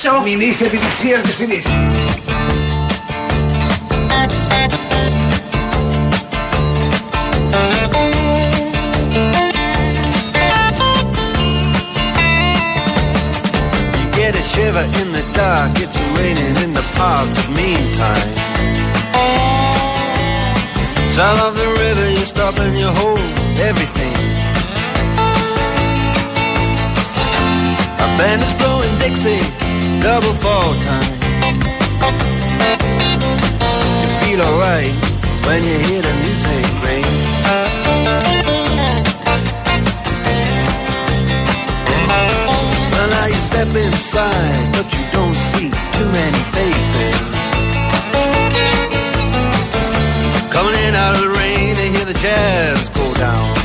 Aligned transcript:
έξω. 0.00 0.10
Μην 0.24 0.40
είστε 0.40 0.64
επιδειξίας 0.64 1.20
της 1.22 1.34
ποινής. 1.34 1.64
You 13.98 14.06
get 14.20 14.32
a 14.42 14.44
shiver 14.52 14.86
in 15.00 15.08
the 15.16 15.24
dark, 15.40 15.72
it's 15.84 15.98
raining 16.16 16.54
in 16.64 16.70
the 16.78 16.86
park, 16.98 17.26
but 17.36 17.48
meantime. 17.60 18.30
Sound 21.16 21.38
of 21.48 21.52
the 21.62 21.68
river, 21.82 22.06
you 22.16 22.24
stop 22.34 22.54
and 22.64 22.74
you 22.82 22.88
hold 23.00 23.20
everything. 23.70 24.16
A 28.04 28.08
band 28.18 28.40
is 28.46 28.54
blowing 28.60 28.94
Dixie, 29.02 29.44
double 30.01 30.33
fall 30.43 30.73
time. 30.89 31.13
You 34.01 34.09
feel 34.21 34.41
alright 34.41 34.93
when 35.45 35.63
you 35.63 35.77
hear 35.87 36.01
the 36.01 36.13
music 36.23 36.65
ring. 36.85 37.05
Well, 42.91 43.09
now 43.09 43.25
you 43.27 43.41
step 43.49 43.67
inside, 43.75 44.71
but 44.73 44.87
you 44.93 45.03
don't 45.11 45.35
see 45.35 45.69
too 45.69 46.09
many 46.19 46.41
faces. 46.57 47.19
Coming 50.49 50.75
in 50.85 50.95
out 50.95 51.15
of 51.15 51.21
the 51.21 51.29
rain 51.29 51.75
to 51.75 51.81
hear 51.93 52.05
the 52.05 52.15
jazz 52.15 52.89
go 52.89 53.13
down. 53.13 53.60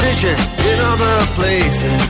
Competition 0.00 0.36
in 0.70 0.78
other 0.92 1.16
places. 1.36 2.00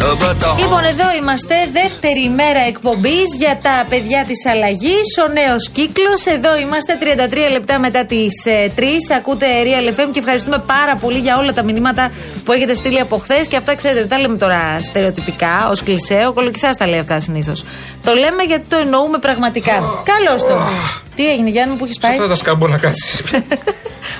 Uh, 0.00 0.16
But 0.22 0.34
the 0.42 0.58
Λοιπόν, 0.58 0.84
εδώ 0.84 1.08
είμαστε. 1.20 1.54
Δεύτερη 1.72 2.20
ημέρα 2.20 2.60
εκπομπής 2.68 3.28
για 3.36 3.58
τα 3.62 3.84
παιδιά 3.88 4.24
της 4.26 4.46
αλλαγής. 4.46 5.06
Ο 5.24 5.32
νέος 5.32 5.68
κύκλος. 5.72 6.26
Εδώ 6.26 6.58
είμαστε 6.58 6.98
33 7.00 7.52
λεπτά 7.52 7.78
μετά 7.78 8.06
τις 8.06 8.32
3. 8.74 9.10
Ακούτε 9.16 9.46
Real 9.64 9.88
FM 9.98 10.08
και 10.12 10.18
ευχαριστούμε 10.18 10.58
πάρα 10.66 10.96
πολύ 10.96 11.18
για 11.18 11.38
όλα 11.38 11.52
τα 11.52 11.62
μηνύματα 11.62 12.10
που 12.44 12.52
έχετε 12.52 12.74
στείλει 12.74 13.00
από 13.00 13.16
χθες. 13.18 13.48
Και 13.48 13.56
αυτά 13.56 13.74
ξέρετε, 13.74 14.00
δεν 14.00 14.08
τα 14.08 14.18
λέμε 14.18 14.36
τώρα 14.36 14.60
στερεοτυπικά, 14.82 15.68
ως 15.70 15.82
κλεισέ. 15.82 16.24
Ο 16.28 16.32
Κολοκυθάς 16.32 16.76
τα 16.76 16.86
λέει 16.86 16.98
αυτά 16.98 17.20
συνήθως. 17.20 17.64
Το 18.04 18.12
λέμε 18.14 18.42
γιατί 18.42 18.64
το 18.68 18.76
εννοούμε 18.76 19.18
πραγματικά. 19.18 20.02
Καλώς 20.12 20.42
το. 20.42 20.66
Τι 21.14 21.28
έγινε, 21.30 21.50
Γιάννη, 21.50 21.72
μου, 21.72 21.78
που 21.78 21.84
έχεις 21.84 21.98
πάει; 21.98 22.12
Αυτά 22.12 22.28
τα 22.28 22.34
σκάμπο 22.34 22.66
να 22.68 22.78
κάτσεις. 22.78 23.22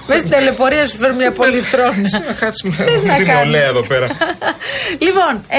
Μέσα 0.08 0.20
στην 0.20 0.30
ταλαιπωρία 0.30 0.86
σου 0.86 0.96
φέρνει 0.96 1.16
μια 1.16 1.32
πολυθρόνα. 1.32 2.08
Να 2.28 2.32
κάτσει 2.32 2.70
Θες 2.70 3.02
να 3.02 3.12
με 3.12 3.16
την 3.18 3.26
κάνεις. 3.26 3.42
ολέα 3.42 3.66
εδώ 3.66 3.80
πέρα; 3.86 4.06
λοιπόν, 5.06 5.44
ε, 5.48 5.58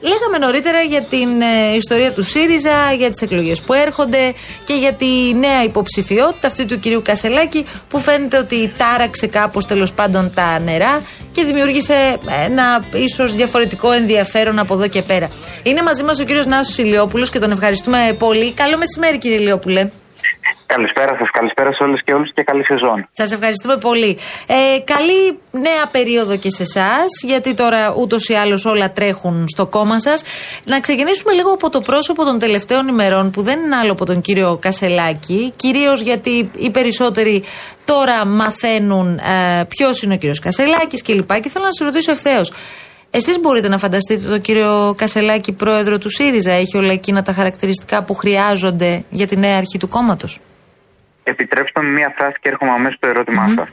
λέγαμε 0.00 0.38
νωρίτερα 0.40 0.80
για 0.80 1.02
την 1.02 1.28
ε, 1.40 1.76
ιστορία 1.76 2.12
του 2.12 2.22
ΣΥΡΙΖΑ, 2.24 2.92
για 2.98 3.10
τις 3.10 3.22
εκλογές 3.22 3.60
που 3.60 3.72
έρχονται 3.72 4.32
και 4.64 4.74
για 4.74 4.92
τη 4.92 5.06
νέα 5.34 5.62
υποψηφιότητα 5.64 6.46
αυτή 6.46 6.64
του 6.64 6.78
κυρίου 6.78 7.02
Κασελάκη 7.04 7.66
που 7.88 7.98
φαίνεται 7.98 8.38
ότι 8.38 8.72
τάραξε 8.76 9.26
κάπως 9.26 9.66
τέλος 9.66 9.92
πάντων 9.92 10.32
τα 10.34 10.58
νερά 10.58 11.02
και 11.32 11.44
δημιούργησε 11.44 12.18
ένα 12.44 12.84
ίσως 12.94 13.34
διαφορετικό 13.34 13.92
ενδιαφέρον 13.92 14.58
από 14.58 14.74
εδώ 14.74 14.88
και 14.88 15.02
πέρα. 15.02 15.28
Είναι 15.62 15.82
μαζί 15.82 16.02
μας 16.02 16.18
ο 16.18 16.24
κύριος 16.24 16.46
Νάσος 16.46 16.78
Ηλιόπουλος 16.78 17.30
και 17.30 17.38
τον 17.38 17.50
ευχαριστούμε 17.50 18.16
πολύ. 18.18 18.52
Καλό 18.52 18.76
μεσημέρι, 18.76 19.18
κύριε 19.18 19.36
Ηλιόπουλε. 19.38 19.90
Καλησπέρα 20.66 21.16
σας, 21.18 21.30
καλησπέρα 21.30 21.72
σε 21.72 21.82
όλες 21.82 22.02
και 22.04 22.12
όλους 22.12 22.32
και 22.32 22.42
καλή 22.42 22.64
σεζόν. 22.64 23.08
Σας 23.12 23.32
ευχαριστούμε 23.32 23.76
πολύ. 23.76 24.18
Ε, 24.46 24.78
καλή 24.84 25.38
νέα 25.50 25.86
περίοδο 25.90 26.36
και 26.36 26.50
σε 26.50 26.62
εσάς, 26.62 27.06
γιατί 27.22 27.54
τώρα 27.54 27.94
ούτως 27.98 28.28
ή 28.28 28.34
άλλως 28.34 28.64
όλα 28.64 28.92
τρέχουν 28.92 29.46
στο 29.48 29.66
κόμμα 29.66 30.00
σας. 30.00 30.22
Να 30.64 30.80
ξεκινήσουμε 30.80 31.32
λίγο 31.32 31.52
από 31.52 31.70
το 31.70 31.80
πρόσωπο 31.80 32.24
των 32.24 32.38
τελευταίων 32.38 32.88
ημερών, 32.88 33.30
που 33.30 33.42
δεν 33.42 33.58
είναι 33.60 33.76
άλλο 33.76 33.92
από 33.92 34.04
τον 34.04 34.20
κύριο 34.20 34.58
Κασελάκη. 34.60 35.52
Κυρίως 35.56 36.00
γιατί 36.00 36.50
οι 36.56 36.70
περισσότεροι 36.70 37.44
τώρα 37.84 38.26
μαθαίνουν 38.26 39.18
ε, 39.18 39.64
ποιος 39.68 40.02
είναι 40.02 40.14
ο 40.14 40.16
κύριος 40.16 40.38
Κασελάκης 40.38 41.02
κλπ. 41.02 41.40
Και 41.40 41.48
θέλω 41.48 41.64
να 41.64 41.72
σας 41.72 41.86
ρωτήσω 41.86 42.10
ευθέως. 42.10 42.52
Εσείς 43.10 43.40
μπορείτε 43.40 43.68
να 43.68 43.78
φανταστείτε 43.78 44.28
τον 44.28 44.40
κύριο 44.40 44.94
Κασελάκη 44.96 45.52
πρόεδρο 45.52 45.98
του 45.98 46.10
ΣΥΡΙΖΑ, 46.10 46.52
έχει 46.52 46.76
όλα 46.76 46.92
εκείνα 46.92 47.22
τα 47.22 47.32
χαρακτηριστικά 47.32 48.04
που 48.04 48.14
χρειάζονται 48.14 49.04
για 49.10 49.26
τη 49.26 49.36
νέα 49.36 49.56
αρχή 49.56 49.78
του 49.78 49.88
κόμματος; 49.88 50.40
Επιτρέψτε 51.22 51.82
μου 51.82 51.90
μία 51.90 52.14
φράση 52.16 52.36
και 52.40 52.48
έρχομαι 52.48 52.70
αμέσως 52.70 52.94
στο 52.94 53.08
ερώτημά 53.08 53.46
σας. 53.56 53.68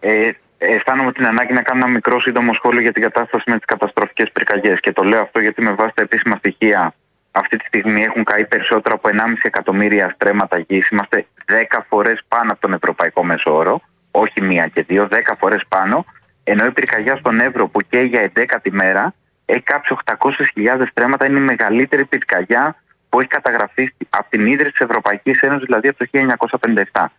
Ε, 0.00 0.30
αισθάνομαι 0.58 1.12
την 1.12 1.26
ανάγκη 1.26 1.52
να 1.52 1.62
κάνω 1.62 1.84
ένα 1.84 1.92
μικρό 1.92 2.20
σύντομο 2.20 2.52
σχόλιο 2.52 2.80
για 2.80 2.92
την 2.92 3.02
κατάσταση 3.02 3.50
με 3.50 3.56
τις 3.56 3.64
καταστροφικές 3.64 4.30
πυρκαγιές 4.32 4.80
και 4.80 4.92
το 4.92 5.02
λέω 5.02 5.20
αυτό 5.20 5.40
γιατί 5.40 5.62
με 5.62 5.72
βάση 5.72 5.92
τα 5.94 6.02
επίσημα 6.02 6.36
στοιχεία 6.36 6.94
αυτή 7.30 7.56
τη 7.56 7.64
στιγμή 7.66 8.02
έχουν 8.02 8.24
καεί 8.24 8.46
περισσότερο 8.46 8.94
από 8.94 9.08
1,5 9.08 9.18
εκατομμύρια 9.42 10.10
στρέμματα 10.14 10.58
γης. 10.68 10.88
Είμαστε 10.88 11.26
10 11.46 11.78
φορές 11.88 12.22
πάνω 12.28 12.52
από 12.52 12.60
τον 12.60 12.72
ευρωπαϊκό 12.72 13.24
μέσο 13.24 13.54
όρο, 13.56 13.80
όχι 14.10 14.40
μία 14.40 14.66
και 14.74 14.82
δύο, 14.82 15.08
10 15.10 15.34
φορές 15.38 15.62
πάνω, 15.68 16.04
ενώ 16.44 16.66
η 16.66 16.70
πυρκαγιά 16.70 17.16
στον 17.16 17.40
Εύρο 17.40 17.68
που 17.68 17.80
καίει 17.88 18.06
για 18.06 18.20
11η 18.34 18.70
μέρα 18.70 19.14
έχει 19.46 19.60
κάψει 19.60 19.96
800.000 20.04 20.86
στρέμματα, 20.90 21.26
είναι 21.26 21.38
η 21.38 21.42
μεγαλύτερη 21.42 22.04
πυρκαγιά 22.04 22.76
που 23.08 23.20
έχει 23.20 23.28
καταγραφεί 23.28 23.86
στη- 23.86 24.06
από 24.10 24.30
την 24.30 24.46
ίδρυση 24.46 24.70
της 24.70 24.80
Ευρωπαϊκής 24.80 25.40
Ένωσης, 25.40 25.64
δηλαδή 25.64 25.88
από 25.88 25.98
το 25.98 26.04
1957. 26.04 27.12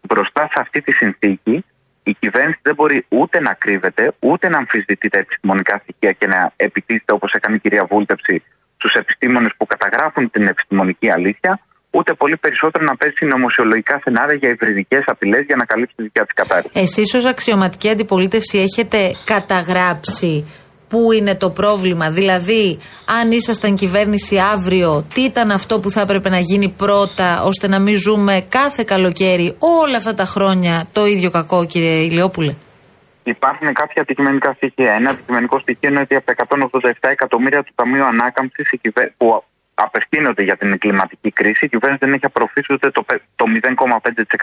Μπροστά 0.00 0.48
σε 0.52 0.60
αυτή 0.60 0.80
τη 0.82 0.92
συνθήκη, 0.92 1.64
η 2.02 2.14
κυβέρνηση 2.14 2.58
δεν 2.62 2.74
μπορεί 2.74 3.04
ούτε 3.08 3.40
να 3.40 3.54
κρύβεται, 3.54 4.12
ούτε 4.18 4.48
να 4.48 4.58
αμφισβητεί 4.58 5.08
τα 5.08 5.18
επιστημονικά 5.18 5.78
στοιχεία 5.82 6.12
και 6.12 6.26
να 6.26 6.52
επιτίθεται 6.56 7.12
όπως 7.12 7.32
έκανε 7.32 7.56
η 7.56 7.58
κυρία 7.58 7.84
Βούλτεψη 7.84 8.42
στους 8.76 8.94
επιστήμονες 8.94 9.50
που 9.56 9.66
καταγράφουν 9.66 10.30
την 10.30 10.46
επιστημονική 10.46 11.10
αλήθεια, 11.10 11.60
ούτε 11.96 12.12
πολύ 12.14 12.36
περισσότερο 12.36 12.84
να 12.84 12.96
παίζει 12.96 13.14
συνωμοσιολογικά 13.16 14.00
σενάρια 14.04 14.34
για 14.34 14.48
υβριδικές 14.48 15.02
απειλές 15.06 15.42
για 15.46 15.56
να 15.56 15.64
καλύψει 15.64 15.94
τη 15.96 16.02
δικιά 16.02 16.24
της 16.24 16.34
κατάρρευση. 16.34 16.80
Εσείς 16.80 17.14
ως 17.14 17.24
αξιωματική 17.24 17.88
αντιπολίτευση 17.88 18.58
έχετε 18.58 19.16
καταγράψει 19.24 20.46
πού 20.88 21.12
είναι 21.12 21.34
το 21.34 21.50
πρόβλημα; 21.50 22.10
Δηλαδή, 22.10 22.78
αν 23.20 23.30
ήσασταν 23.30 23.76
κυβέρνηση 23.76 24.38
αύριο, 24.38 25.06
τι 25.14 25.20
ήταν 25.20 25.50
αυτό 25.50 25.80
που 25.80 25.90
θα 25.90 26.00
έπρεπε 26.00 26.28
να 26.28 26.38
γίνει 26.38 26.68
πρώτα, 26.68 27.42
ώστε 27.42 27.68
να 27.68 27.78
μην 27.80 27.96
ζούμε 27.96 28.46
κάθε 28.48 28.82
καλοκαίρι 28.86 29.56
όλα 29.58 29.96
αυτά 29.96 30.14
τα 30.14 30.24
χρόνια 30.24 30.84
το 30.92 31.06
ίδιο 31.06 31.30
κακό, 31.30 31.66
κύριε 31.66 32.00
Ηλιόπουλε; 32.00 32.54
Υπάρχουν 33.24 33.72
κάποια 33.72 34.02
αντικειμενικά 34.02 34.52
στοιχεία. 34.52 34.92
Ένα 34.92 35.10
αντικειμενικό 35.10 35.58
στοιχείο 35.58 35.88
είναι 35.88 36.00
ότι 36.00 36.14
από 36.14 36.26
τα 36.26 36.34
187 36.80 36.90
εκατομμύρια 37.00 37.62
του 37.62 37.72
Ταμείου 37.74 38.04
Ανάκαμψης 38.04 38.70
που 39.16 39.44
απευθύνονται 39.82 40.42
για 40.42 40.56
την 40.56 40.78
κλιματική 40.78 41.30
κρίση, 41.30 41.64
η 41.64 41.68
κυβέρνηση 41.68 42.04
δεν 42.04 42.14
έχει 42.14 42.24
απορροφήσει 42.24 42.72
ούτε 42.72 42.90
το, 42.90 43.02
πε- 43.02 43.22
το 43.36 43.44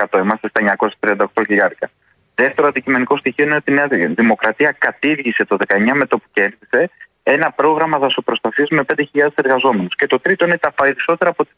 0,5%. 0.09 0.19
Είμαστε 0.19 0.47
στα 0.47 0.75
938 1.00 1.25
χιλιάρικα. 1.45 1.89
Δεύτερο 2.35 2.67
αντικειμενικό 2.67 3.17
στοιχείο 3.17 3.45
είναι 3.45 3.55
ότι 3.55 3.72
η 3.72 3.73
Νέα 3.73 3.88
Δημοκρατία 4.16 4.75
κατήργησε 4.78 5.45
το 5.45 5.57
19 5.67 5.91
με 5.94 6.05
το 6.05 6.17
που 6.17 6.25
κέρδισε 6.31 6.89
ένα 7.23 7.51
πρόγραμμα 7.51 7.97
δασοπροστασίας 7.97 8.69
με 8.69 8.83
5.000 8.95 9.28
εργαζόμενους. 9.35 9.95
Και 9.95 10.07
το 10.07 10.19
τρίτο 10.19 10.45
είναι 10.45 10.57
τα 10.57 10.72
περισσότερα 10.72 11.29
από 11.29 11.45
τις 11.45 11.53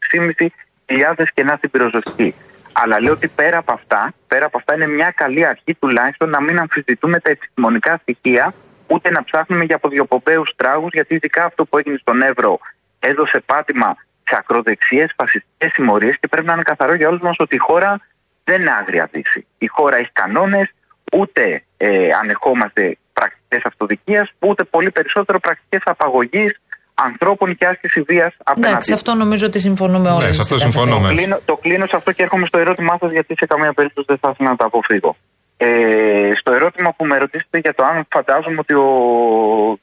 3.500 0.86 1.24
κενά 1.34 1.54
στην 1.56 1.70
πυροσβεστική. 1.70 2.34
Αλλά 2.72 3.00
λέω 3.00 3.12
ότι 3.12 3.28
πέρα 3.28 3.58
από 3.58 3.72
αυτά, 3.72 4.14
πέρα 4.26 4.46
από 4.46 4.58
αυτά 4.58 4.74
είναι 4.74 4.86
μια 4.86 5.10
καλή 5.10 5.46
αρχή 5.46 5.74
τουλάχιστον 5.74 6.30
να 6.30 6.40
μην 6.40 6.58
αμφισβητούμε 6.58 7.20
τα 7.20 7.30
επιστημονικά 7.30 7.96
στοιχεία, 7.96 8.54
ούτε 8.86 9.10
να 9.10 9.24
ψάχνουμε 9.24 9.64
για 9.64 9.76
αποδιοπομπαίους 9.76 10.52
τράγους, 10.56 10.90
γιατί 10.92 11.14
ειδικά 11.14 11.44
αυτό 11.44 11.64
που 11.64 11.78
έγινε 11.78 11.96
στον 12.00 12.22
Εύρο 12.22 12.58
έδωσε 13.10 13.38
πάτημα 13.46 13.90
σε 14.28 14.34
ακροδεξιέ 14.40 15.06
φασιστικέ 15.16 15.66
συμμορίες 15.72 16.14
και 16.20 16.28
πρέπει 16.28 16.46
να 16.46 16.52
είναι 16.52 16.62
καθαρό 16.62 16.94
για 16.94 17.08
όλους 17.08 17.20
μας 17.20 17.36
ότι 17.38 17.54
η 17.54 17.58
χώρα 17.58 18.00
δεν 18.44 18.60
είναι 18.60 18.70
άγρια 18.80 19.08
δύση. 19.12 19.46
Η 19.58 19.66
χώρα 19.66 19.96
έχει 19.96 20.12
κανόνες, 20.12 20.66
ούτε 21.12 21.64
ε, 21.76 22.08
ανεχόμαστε 22.22 22.96
πρακτικές 23.12 23.62
αυτοδικίας, 23.64 24.26
ούτε 24.38 24.64
πολύ 24.64 24.90
περισσότερο 24.90 25.38
πρακτικές 25.40 25.82
απαγωγής 25.84 26.52
ανθρώπων 26.94 27.56
και 27.56 27.66
άσκηση 27.66 28.00
βίας 28.00 28.34
απέναντι. 28.44 28.72
Εντάξει, 28.72 28.92
αυτό 28.92 29.14
νομίζω 29.14 29.46
ότι 29.46 29.58
συμφωνούμε 29.60 30.10
όλοι. 30.10 30.26
Ναι, 30.26 30.32
σε 30.32 30.40
αυτό 30.40 30.54
κάθε 30.54 30.70
συμφωνούμε. 30.70 31.06
περίπτωση. 31.06 31.28
Το 31.28 31.32
κλείνω, 31.34 31.40
το 31.44 31.56
κλείνω 31.56 31.86
σε 31.86 31.96
αυτό 31.96 32.12
και 32.12 32.22
έρχομαι 32.22 32.46
στο 32.46 32.58
ερώτημά 32.58 32.96
σας, 33.00 33.10
γιατί 33.12 33.34
σε 33.36 33.46
καμία 33.46 33.72
περίπτωση 33.72 34.06
δεν 34.08 34.18
θα 34.22 34.28
ήθελα 34.32 34.50
να 34.50 34.56
το 34.56 34.64
αποφύγω. 34.64 35.16
Ε, 35.64 36.32
στο 36.34 36.52
ερώτημα 36.52 36.92
που 36.92 37.06
με 37.06 37.18
ρωτήσετε 37.18 37.58
για 37.58 37.74
το 37.74 37.84
αν 37.84 38.06
φαντάζομαι 38.10 38.58
ότι 38.58 38.74
ο, 38.74 38.88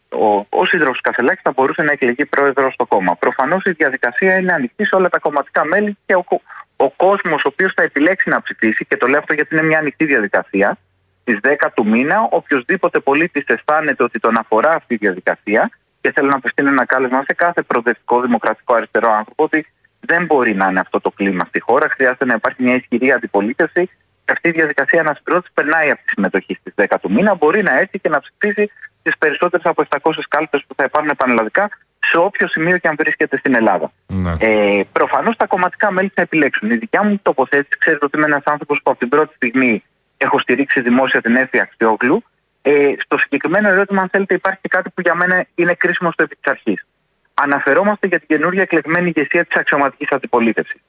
ο, 0.10 0.46
ο 0.50 0.66
σύντροφος 0.66 1.02
Κασελάκη 1.02 1.42
θα 1.44 1.52
μπορούσε 1.52 1.82
να 1.82 1.92
εκλεγεί 1.92 2.26
πρόεδρος 2.26 2.74
στο 2.74 2.86
κόμμα. 2.86 3.16
Προφανώς 3.16 3.64
η 3.64 3.72
διαδικασία 3.72 4.38
είναι 4.38 4.54
ανοιχτή 4.54 4.86
σε 4.86 4.96
όλα 4.96 5.10
τα 5.10 5.20
κομματικά 5.20 5.66
μέλη 5.66 5.98
και 6.06 6.16
ο, 6.16 6.24
κο- 6.24 6.42
ο 6.76 6.90
κόσμος 6.90 7.46
ο 7.46 7.48
οποίος 7.48 7.74
θα 7.76 7.84
επιλέξει 7.84 8.30
να 8.30 8.42
ψηφίσει, 8.42 8.86
και 8.86 8.98
το 8.98 9.08
λέω 9.08 9.20
αυτό 9.20 9.34
γιατί 9.34 9.56
είναι 9.56 9.64
μια 9.64 9.80
ανοιχτή 9.80 10.06
διαδικασία, 10.06 10.78
στις 11.22 11.40
10 11.44 11.68
του 11.74 11.88
μήνα, 11.88 12.28
οποιοδήποτε 12.30 13.00
πολίτης 13.00 13.44
αισθάνεται 13.48 14.04
ότι 14.04 14.20
τον 14.20 14.38
αφορά 14.38 14.74
αυτή 14.74 14.94
η 14.94 14.98
διαδικασία 14.98 15.72
και 16.02 16.12
θέλω 16.12 16.28
να 16.28 16.36
απευθύνω 16.36 16.70
ένα 16.70 16.86
κάλεσμα 16.86 17.24
σε 17.28 17.34
κάθε 17.34 17.62
προοδευτικό 17.62 18.22
δημοκρατικό 18.22 18.74
αριστερό 18.74 19.12
άνθρωπο 19.12 19.44
ότι 19.44 19.68
δεν 20.00 20.26
μπορεί 20.26 20.56
να 20.56 20.68
είναι 20.68 20.80
αυτό 20.80 21.02
το 21.02 21.12
κλίμα 21.12 21.46
στη 21.46 21.60
χώρα. 21.60 21.90
Χρειάζεται 21.90 22.26
να 22.26 22.34
υπάρχει 22.34 22.64
μια 22.64 22.76
ισχυρή 22.76 23.12
αντιπολίτευση 23.12 23.90
αυτή 24.32 24.48
η 24.48 24.52
διαδικασία 24.52 25.00
ανασυγκρότησης 25.00 25.54
περνάει 25.54 25.90
από 25.90 26.02
τη 26.06 26.10
συμμετοχή 26.10 26.58
στις 26.60 26.74
10 26.76 26.96
του 27.02 27.12
μήνα. 27.12 27.36
Μπορεί 27.36 27.64
να 27.64 27.80
έρθει 27.80 28.00
και 28.00 28.10
να 28.10 28.20
ψηφίσει 28.20 28.72
τις 29.04 29.18
περισσότερες 29.18 29.66
από 29.66 29.84
700 29.90 30.12
κάλπες 30.30 30.64
που 30.68 30.76
θα 30.76 30.84
υπάρχουν 30.84 31.12
πανελλαδικά 31.18 31.70
σε 32.00 32.18
όποιο 32.18 32.48
σημείο 32.48 32.78
και 32.78 32.88
αν 32.88 32.96
βρίσκεται 32.98 33.38
στην 33.38 33.56
Ελλάδα. 33.56 33.92
Ναι. 34.08 34.36
Ε, 34.40 34.82
Προφανώς 34.92 35.36
τα 35.36 35.48
κομματικά 35.48 35.92
μέλη 35.92 36.12
θα 36.14 36.22
επιλέξουν. 36.22 36.70
Η 36.70 36.76
δικιά 36.76 37.04
μου 37.04 37.20
τοποθέτηση, 37.22 37.78
ξέρετε 37.80 38.06
ότι 38.06 38.18
είμαι 38.18 38.26
ένας 38.26 38.44
άνθρωπος 38.44 38.82
που 38.84 38.92
από 38.92 39.00
την 39.00 39.10
πρώτη 39.10 39.36
στιγμή 39.36 39.84
έχω 40.18 40.40
στηρίξει 40.40 40.82
δημόσια 40.82 41.22
την 41.22 41.36
Εύη 41.36 41.60
Αξιόγλου. 41.60 42.24
Ε, 42.62 42.94
στο 43.00 43.18
συγκεκριμένο 43.18 43.70
ερώτημα, 43.70 44.02
αν 44.02 44.10
θέλετε, 44.10 44.34
υπάρχει 44.34 44.60
και 44.62 44.68
κάτι 44.68 44.90
που 44.90 45.02
για 45.02 45.16
μένα 45.16 45.46
είναι 45.56 45.74
κρίσιμο 45.74 46.12
στο 46.12 46.24
επί 46.24 46.36
της 46.36 46.52
αρχής. 46.52 46.86
Αναφερόμαστε 47.34 48.08
για 48.08 48.20
την 48.20 48.28
καινούργια 48.28 48.62
εκλεγμένη 48.62 49.12
ηγεσία 49.16 49.46
της 49.46 49.56
αξιωματικής 49.56 50.12
αντιπολίτευσης. 50.12 50.82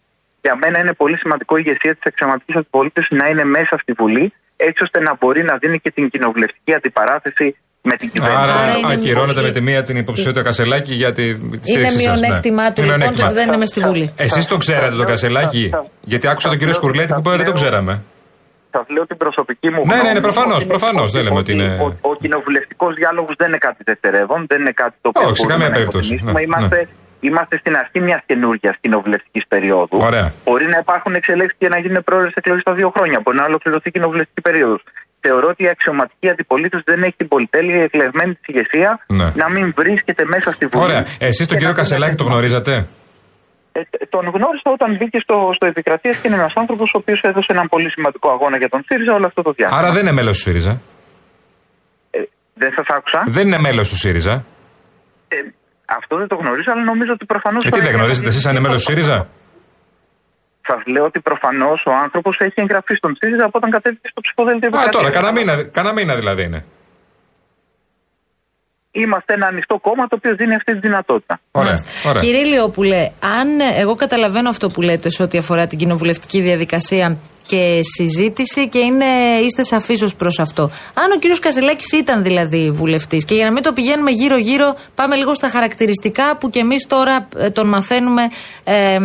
Για 0.42 0.54
μένα 0.62 0.78
είναι 0.78 0.92
πολύ 0.92 1.16
σημαντικό 1.16 1.56
η 1.56 1.62
ηγεσία 1.64 1.92
της 1.94 2.04
αξιωματική 2.10 2.52
αντιπολίτευσης 2.58 3.18
να 3.20 3.28
είναι 3.28 3.44
μέσα 3.44 3.78
στη 3.82 3.92
Βουλή, 3.92 4.32
έτσι 4.56 4.82
ώστε 4.82 5.00
να 5.00 5.16
μπορεί 5.20 5.42
να 5.42 5.56
δίνει 5.56 5.78
και 5.78 5.90
την 5.90 6.10
κοινοβουλευτική 6.10 6.74
αντιπαράθεση 6.74 7.56
με 7.82 7.96
την 7.96 8.10
κυβέρνηση. 8.10 8.42
Άρα, 8.42 8.52
Άρα 8.54 8.76
είναι 8.78 8.92
ακυρώνεται 8.92 9.32
πολύ- 9.40 9.46
με 9.46 9.52
τη 9.52 9.60
μία 9.60 9.82
την 9.82 9.96
υποψηφιότητα 9.96 10.42
Κασελάκη 10.42 10.94
για 10.94 11.12
τη, 11.12 11.22
τη 11.34 11.40
Είναι 11.46 11.58
στήριξή 11.62 12.00
σας, 12.00 12.20
ναι. 12.20 12.26
μειονέκτημά 12.26 12.72
του 12.72 12.80
Είναι 12.82 12.92
λοιπόν 12.92 12.98
το 12.98 13.14
μειονέκτημα. 13.14 13.26
ότι 13.26 13.34
δεν 13.34 13.46
είναι 13.48 13.56
με 13.56 13.66
στη 13.66 13.80
Βουλή. 13.80 14.12
Εσείς 14.16 14.46
το 14.46 14.56
ξέρατε 14.56 14.96
το 14.96 15.04
Κασελάκη, 15.04 15.70
γιατί 16.00 16.28
άκουσα 16.28 16.48
τον 16.48 16.58
κύριο 16.58 16.72
Σκουρλέτη 16.72 17.12
που 17.12 17.18
είπε 17.24 17.36
δεν 17.36 17.44
το 17.44 17.52
ξέραμε. 17.52 18.02
Σα 18.76 18.92
λέω 18.94 19.06
την 19.06 19.16
προσωπική 19.16 19.68
μου 19.70 19.82
Ναι, 19.86 19.92
γνώμη. 19.94 20.02
ναι, 20.08 20.12
ναι, 20.12 20.20
προφανώς, 20.20 20.54
ότι 20.54 20.64
είναι- 20.64 20.72
προφανώς, 20.78 21.12
δεν 21.12 21.22
λέμε 21.24 21.38
ότι 21.38 21.52
είναι- 21.52 21.78
Ο, 21.82 21.86
ο 22.10 22.12
κοινοβουλευτικός 22.22 22.94
διάλογος 22.94 23.34
δεν 23.38 23.48
είναι 23.48 23.58
κάτι 23.58 23.82
δευτερεύον, 23.84 24.46
δεν 24.48 24.60
είναι 24.60 24.72
κάτι 24.82 24.96
το 25.02 25.08
οποίο. 25.08 25.26
Όχι, 25.26 25.36
σε 25.36 25.42
μπορούμε 25.42 25.52
καμία 25.54 25.68
να 25.68 25.74
περίπτωση. 25.76 26.14
υποτιμήσουμε. 26.14 26.32
Ναι, 26.32 26.46
Είμαστε, 26.46 26.88
είμαστε 27.20 27.54
στην 27.62 27.74
αρχή 27.82 27.98
μιας 28.00 28.20
καινούργιας 28.26 28.74
κοινοβουλευτικής 28.80 29.44
περίοδου. 29.52 29.96
Ωραία. 30.08 30.26
Μπορεί 30.44 30.66
να 30.74 30.78
υπάρχουν 30.84 31.12
εξελίξεις 31.14 31.58
και 31.58 31.68
να 31.68 31.78
γίνουν 31.78 32.02
πρόορες 32.04 32.32
εκλογές 32.34 32.62
στα 32.66 32.74
δύο 32.78 32.88
χρόνια. 32.94 33.18
Μπορεί 33.22 33.36
να 33.36 33.44
ολοκληρωθεί 33.44 33.88
η 33.88 33.94
κοινοβουλευτική 33.96 34.40
περίοδος. 34.40 34.82
Θεωρώ 35.26 35.46
ότι 35.48 35.62
η 35.64 35.68
αξιωματική 35.68 36.28
αντιπολίτευση 36.34 36.84
δεν 36.92 37.02
έχει 37.02 37.14
την 37.16 37.28
πολυτέλεια 37.28 37.76
η 37.76 37.82
εκλεγμένη 37.88 38.32
της 38.34 38.46
ηγεσία 38.46 38.90
Ναι. 39.06 39.28
να 39.42 39.46
μην 39.54 39.66
βρίσκεται 39.76 40.24
μέσα 40.34 40.52
στη 40.52 40.66
Βουλή. 40.66 40.84
Ωραία. 40.84 41.02
Εσείς 41.18 41.38
Και 41.38 41.46
τον 41.50 41.56
κύριο 41.58 41.68
να- 41.74 41.80
Κασελάκη 41.80 42.14
το 42.14 42.24
γνωρίζατε; 42.24 42.72
ε, 43.72 43.80
τον 44.14 44.24
γνώρισα 44.36 44.68
όταν 44.76 44.96
μπήκε 44.96 45.18
στο, 45.20 45.36
στο 45.54 45.66
επικρατείας 45.66 46.16
και 46.16 46.26
είναι 46.28 46.36
ένας 46.36 46.52
άνθρωπος 46.56 46.88
ο 46.94 46.98
οποίος 47.02 47.20
έδωσε 47.22 47.52
έναν 47.56 47.66
πολύ 47.68 47.90
σημαντικό 47.90 48.30
αγώνα 48.30 48.56
για 48.56 48.68
τον 48.68 48.80
ΣΥΡΙΖΑ 48.86 49.12
όλο 49.14 49.26
αυτό 49.26 49.42
το 49.42 49.52
διάστημα. 49.56 49.80
Άρα 49.80 49.90
δεν 49.92 50.02
είναι 50.02 50.12
μέλος 50.12 50.36
του 50.36 50.42
ΣΥΡΙΖΑ; 50.42 50.80
Ε, 52.10 52.18
δεν 52.54 52.70
σας 52.76 52.86
άκουσα. 52.96 53.24
Δεν 53.26 53.46
είναι 53.46 53.58
μέλος 53.58 53.88
του 53.88 53.96
ΣΥΡΙΖΑ; 53.96 54.44
Ε, 55.28 55.36
αυτό 55.98 56.12
δεν 56.20 56.28
το 56.32 56.36
γνωρίζω, 56.42 56.70
αλλά 56.72 56.84
νομίζω 56.92 57.12
ότι 57.16 57.24
προφανώς. 57.32 57.60
Ε, 57.64 57.68
τι 57.70 57.80
δεν 57.80 57.94
γνωρίζετε 57.98 58.28
εσείς 58.32 58.44
αν 58.46 58.52
είναι 58.52 58.60
μέλος 58.66 58.80
του 58.84 58.88
ΣΥΡΙΖΑ; 58.90 59.18
Σας 60.68 60.80
λέω 60.92 61.04
ότι 61.10 61.20
προφανώς 61.20 61.78
ο 61.90 61.92
άνθρωπος 62.04 62.34
έχει 62.46 62.58
εγγραφεί 62.64 62.94
στον 62.94 63.12
ΣΥΡΙΖΑ 63.18 63.44
από 63.44 63.56
όταν 63.60 63.70
κατέβηκε 63.76 64.08
στο 64.12 64.20
ψηφοδέλτιο 64.20 64.68
Α, 64.68 64.70
Επικρατείας. 64.70 64.96
τώρα, 64.96 65.10
κανένα 65.16 65.32
μήνα, 65.38 65.54
κανένα 65.76 65.94
μήνα 65.98 66.14
δηλαδή 66.20 66.42
είναι. 66.48 66.60
Είμαστε 68.92 69.34
ένα 69.34 69.46
ανοιχτό 69.46 69.78
κόμμα 69.78 70.06
το 70.06 70.14
οποίο 70.18 70.34
δίνει 70.34 70.54
αυτή 70.54 70.72
τη 70.72 70.78
δυνατότητα. 70.78 71.40
Ωραία, 71.50 71.68
Μάλιστα. 71.72 72.08
ωραία. 72.08 72.22
Κύριε 72.22 72.44
Λιόπουλε, 72.44 73.10
αν 73.38 73.60
ε, 73.60 73.80
εγώ 73.80 73.94
καταλαβαίνω 73.94 74.48
αυτό 74.48 74.68
που 74.68 74.80
λέτε 74.82 75.10
σε 75.10 75.22
ό,τι 75.22 75.38
αφορά 75.38 75.66
την 75.66 75.78
κοινοβουλευτική 75.78 76.40
διαδικασία 76.40 77.16
και 77.50 77.80
συζήτηση 77.96 78.68
και 78.68 78.78
είναι, 78.78 79.04
είστε 79.44 79.62
σαφείς 79.62 80.02
ως 80.02 80.14
προς 80.14 80.38
αυτό. 80.38 80.62
Αν 80.94 81.10
ο 81.14 81.18
κύριος 81.18 81.38
Κασελάκης 81.38 81.92
ήταν 81.92 82.22
δηλαδή 82.22 82.70
βουλευτής 82.70 83.24
και 83.24 83.34
για 83.34 83.44
να 83.44 83.52
μην 83.52 83.62
το 83.62 83.72
πηγαίνουμε 83.72 84.10
γύρω-γύρω, 84.10 84.76
πάμε 84.94 85.16
λίγο 85.16 85.34
στα 85.34 85.48
χαρακτηριστικά 85.48 86.36
που 86.36 86.50
κι 86.50 86.58
εμείς 86.58 86.86
τώρα 86.86 87.28
ε, 87.36 87.50
τον 87.50 87.66
μαθαίνουμε 87.66 88.22
ε, 88.64 88.94
ε, 88.94 88.98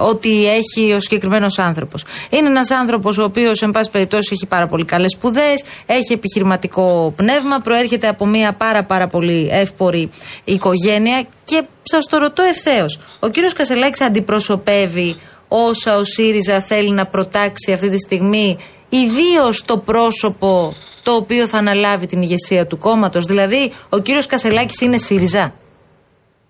ότι 0.00 0.46
έχει 0.46 0.92
ο 0.92 1.00
συγκεκριμένος 1.00 1.58
άνθρωπος. 1.58 2.04
Είναι 2.30 2.48
ένας 2.48 2.70
άνθρωπος 2.70 3.18
ο 3.18 3.22
οποίος, 3.22 3.62
εν 3.62 3.70
πάση 3.70 3.90
περιπτώσει, 3.90 4.30
έχει 4.32 4.46
πάρα 4.46 4.66
πολύ 4.66 4.84
καλές 4.84 5.10
σπουδές, 5.16 5.62
έχει 5.86 6.12
επιχειρηματικό 6.12 7.12
πνεύμα, 7.16 7.58
προέρχεται 7.58 8.08
από 8.08 8.26
μια 8.26 8.52
πάρα, 8.52 8.84
πάρα 8.84 9.06
πολύ 9.06 9.48
εύπορη 9.50 10.08
οικογένεια 10.44 11.26
και 11.44 11.62
σας 11.82 12.04
το 12.06 12.18
ρωτώ 12.18 12.42
ευθέως. 12.42 12.98
Ο 13.20 13.28
κύριος 13.28 13.52
Κασελάκης 13.52 14.00
αντιπροσωπεύει 14.00 15.16
όσα 15.52 15.96
ο 15.96 16.04
ΣΥΡΙΖΑ 16.04 16.60
θέλει 16.60 16.90
να 16.90 17.06
προτάξει 17.06 17.72
αυτή 17.72 17.88
τη 17.90 17.98
στιγμή, 17.98 18.58
ιδίως 18.88 19.64
το 19.64 19.78
πρόσωπο 19.78 20.72
το 21.02 21.12
οποίο 21.12 21.46
θα 21.46 21.58
αναλάβει 21.58 22.06
την 22.06 22.22
ηγεσία 22.22 22.66
του 22.66 22.78
κόμματος. 22.78 23.24
Δηλαδή, 23.24 23.72
ο 23.88 23.98
κύριος 23.98 24.26
Κασελάκης 24.26 24.80
είναι 24.80 24.98
ΣΥΡΙΖΑ. 24.98 25.54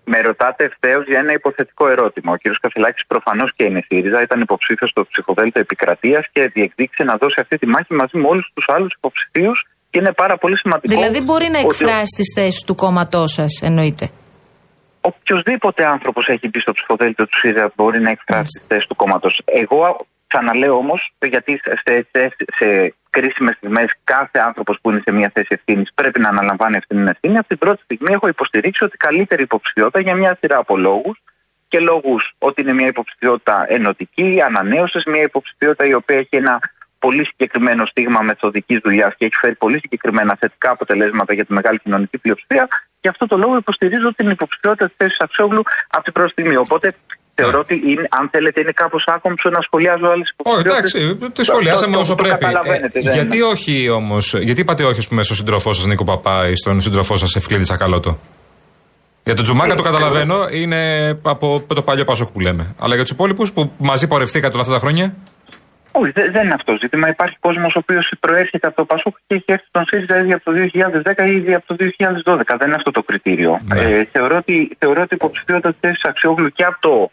Με 0.03 0.21
ρωτάτε 0.21 0.63
ευθέως 0.63 1.05
για 1.07 1.19
ένα 1.19 1.33
υποθετικό 1.33 1.87
ερώτημα. 1.89 2.31
Ο 2.33 2.35
κ. 2.35 2.41
Κασελάκης 2.61 3.05
προφανώς 3.07 3.53
και 3.55 3.63
είναι 3.63 3.81
ΣΥΡΙΖΑ, 3.87 4.21
ήταν 4.21 4.41
υποψήφιος 4.41 4.89
στο 4.89 5.05
ψηφοδέλτιο 5.11 5.61
επικρατείας 5.61 6.25
και 6.31 6.51
διεκδίκησε 6.53 7.03
να 7.03 7.15
δώσει 7.17 7.39
αυτή 7.39 7.57
τη 7.57 7.67
μάχη 7.67 7.93
μαζί 7.93 8.17
με 8.17 8.27
όλους 8.27 8.51
τους 8.53 8.65
άλλους 8.67 8.93
υποψηφίους 8.97 9.67
και 9.89 9.99
είναι 9.99 10.13
πάρα 10.13 10.37
πολύ 10.37 10.57
σημαντικό. 10.57 10.93
Δηλαδή, 10.95 11.21
μπορεί 11.21 11.47
να 11.49 11.57
ότι 11.59 11.65
ο- 11.67 11.69
εκφράσει 11.69 12.13
τις 12.15 12.33
θέσεις 12.35 12.61
του 12.63 12.75
κόμματός 12.75 13.31
σας, 13.31 13.61
εννοείται. 13.61 14.09
Οποιοδήποτε 15.01 15.85
άνθρωπος 15.85 16.27
έχει 16.27 16.49
μπει 16.49 16.59
στο 16.59 16.71
ψηφοδέλτιο 16.71 17.25
του 17.25 17.37
ΣΥΡΙΖΑ 17.37 17.71
μπορεί 17.75 17.99
να 17.99 18.09
εκφράσει 18.09 18.59
τι 18.59 18.65
θέσει 18.67 18.87
του 18.87 18.95
κόμματος. 18.95 19.41
Εγώ 19.45 20.05
ξαναλέω 20.27 20.75
όμως, 20.75 21.13
γιατί 21.21 21.61
σε, 21.63 22.05
σε, 22.11 22.35
σε 22.55 22.93
κρίσιμες 23.09 23.55
στιγμές 23.55 23.93
κάθε 24.03 24.39
άνθρωπος 24.39 24.79
που 24.81 24.89
είναι 24.89 25.01
σε 25.03 25.11
μια 25.11 25.31
θέση 25.33 25.47
ευθύνης 25.49 25.93
πρέπει 25.93 26.19
να 26.19 26.29
αναλαμβάνει 26.29 26.75
αυτή 26.75 26.95
την 26.95 27.07
ευθύνη. 27.07 27.37
Από 27.37 27.47
την 27.47 27.57
πρώτη 27.57 27.81
στιγμή 27.83 28.13
έχω 28.13 28.27
υποστηρίξει 28.27 28.83
ότι 28.83 28.97
καλύτερη 28.97 29.43
υποψηφιότητα 29.43 29.99
για 29.99 30.15
μια 30.15 30.37
σειρά 30.39 30.57
από 30.57 30.77
λόγους 30.77 31.21
και 31.67 31.79
λόγους 31.79 32.33
ότι 32.37 32.61
είναι 32.61 32.73
μια 32.73 32.87
υποψηφιότητα 32.87 33.65
ενωτική, 33.67 34.41
ανανέωσης, 34.45 35.05
μια 35.05 35.21
υποψηφιότητα 35.21 35.85
η 35.85 35.93
οποία 35.93 36.17
έχει 36.17 36.35
ένα 36.35 36.59
πολύ 36.99 37.25
συγκεκριμένο 37.25 37.85
στίγμα 37.85 38.21
μεθοδικής 38.21 38.79
δουλειάς 38.83 39.15
και 39.17 39.25
έχει 39.25 39.35
φέρει 39.35 39.55
πολύ 39.55 39.79
συγκεκριμένα 39.79 40.35
θετικά 40.39 40.69
αποτελέσματα 40.69 41.33
για 41.33 41.45
τη 41.45 41.53
μεγάλη 41.53 41.79
κοινωνική 41.79 42.17
πλειοψηφία. 42.17 42.67
Γι' 43.01 43.07
αυτό 43.13 43.25
το 43.27 43.37
λόγο 43.37 43.55
υποστηρίζω 43.55 44.13
την 44.13 44.29
υποψηφιότητα 44.29 44.85
της 44.87 44.95
θέσης 44.97 45.19
Αξιόγλου 45.19 45.63
από 45.95 46.03
την 46.03 46.13
πρώτη 46.13 46.29
στιγμή. 46.31 46.55
Οπότε 46.57 46.95
θεωρώ 47.35 47.59
ότι 47.59 47.75
είναι, 47.91 48.07
αν 48.19 48.29
θέλετε 48.31 48.59
είναι 48.61 48.71
κάπως 48.71 49.03
άκομψο 49.07 49.49
να 49.49 49.61
σχολιάζω 49.61 50.07
άλλες 50.13 50.33
Όχι, 50.35 50.59
υποψηφιότητες. 50.59 50.93
εντάξει, 50.93 51.31
το 51.37 51.43
σχολιάσαμε 51.43 51.97
όσο 51.97 52.15
πρέπει. 52.15 52.29
Καταλαβαίνετε, 52.37 52.99
Ε, 52.99 53.01
δεν 53.03 53.13
γιατί 53.13 53.35
είναι. 53.37 53.45
όχι 53.45 53.89
όμως, 53.89 54.33
γιατί 54.47 54.61
είπατε 54.61 54.83
όχι, 54.83 54.99
ας 54.99 55.07
πούμε, 55.07 55.23
στον 55.23 55.35
σύντροφό 55.35 55.73
σας 55.73 55.85
Νίκο 55.85 56.03
Παπά 56.03 56.47
ή 56.49 56.55
στον 56.55 56.81
σύντροφό 56.81 57.15
σας 57.15 57.35
Ευκλήδη 57.35 57.63
Τσακαλώτο; 57.63 58.19
Για 59.23 59.35
τον 59.35 59.43
Τζουμάκα 59.43 59.73
Ε, 59.73 59.75
το 59.75 59.81
καταλαβαίνω, 59.81 60.37
είναι 60.51 61.09
από 61.23 61.63
το 61.75 61.81
παλιό 61.81 62.03
Πασόκ 62.03 62.31
που 62.31 62.39
λέμε. 62.39 62.75
Αλλά 62.79 62.93
για 62.95 63.03
τους 63.03 63.11
υπόλοιπους 63.13 63.51
που 63.51 63.71
μαζί 63.77 64.07
πορευθήκατε 64.07 64.53
όλα 64.53 64.61
αυτά 64.61 64.73
τα 64.73 64.79
χρόνια. 64.79 65.15
Όχι, 65.91 66.11
δεν, 66.11 66.31
δεν 66.31 66.43
είναι 66.43 66.53
αυτό 66.53 66.71
το 66.71 66.77
ζήτημα. 66.81 67.07
Υπάρχει 67.07 67.37
κόσμος 67.39 67.75
ο 67.75 67.79
οποίος 67.79 68.13
προέρχεται 68.19 68.67
από 68.67 68.75
το 68.75 68.85
Πασόκ 68.85 69.15
και 69.27 69.35
έχει 69.35 69.45
έρθει 69.45 69.65
στον 69.67 69.85
ΣΥΡΙΖΑ 69.85 70.17
ήδη 70.19 70.33
από 70.33 70.43
το 70.43 70.51
2010 71.15 71.25
ή 71.27 71.31
ήδη 71.31 71.53
από 71.53 71.75
το 71.75 71.75
2012. 72.25 72.41
Δεν 72.57 72.67
είναι 72.67 72.75
αυτό 72.75 72.91
το 72.91 73.03
κριτήριο. 73.03 73.61
Ναι. 73.63 73.79
Ε, 73.79 74.07
θεωρώ, 74.11 74.37
ότι, 74.37 74.77
θεωρώ 74.79 75.01
ότι 75.01 75.13
η 75.13 75.17
υποψηφιότητα 75.19 75.69
της 75.69 75.79
θέσης 75.79 76.05
Αξιόγλου 76.05 76.49
και 76.49 76.63
από 76.63 76.77
το 76.79 77.11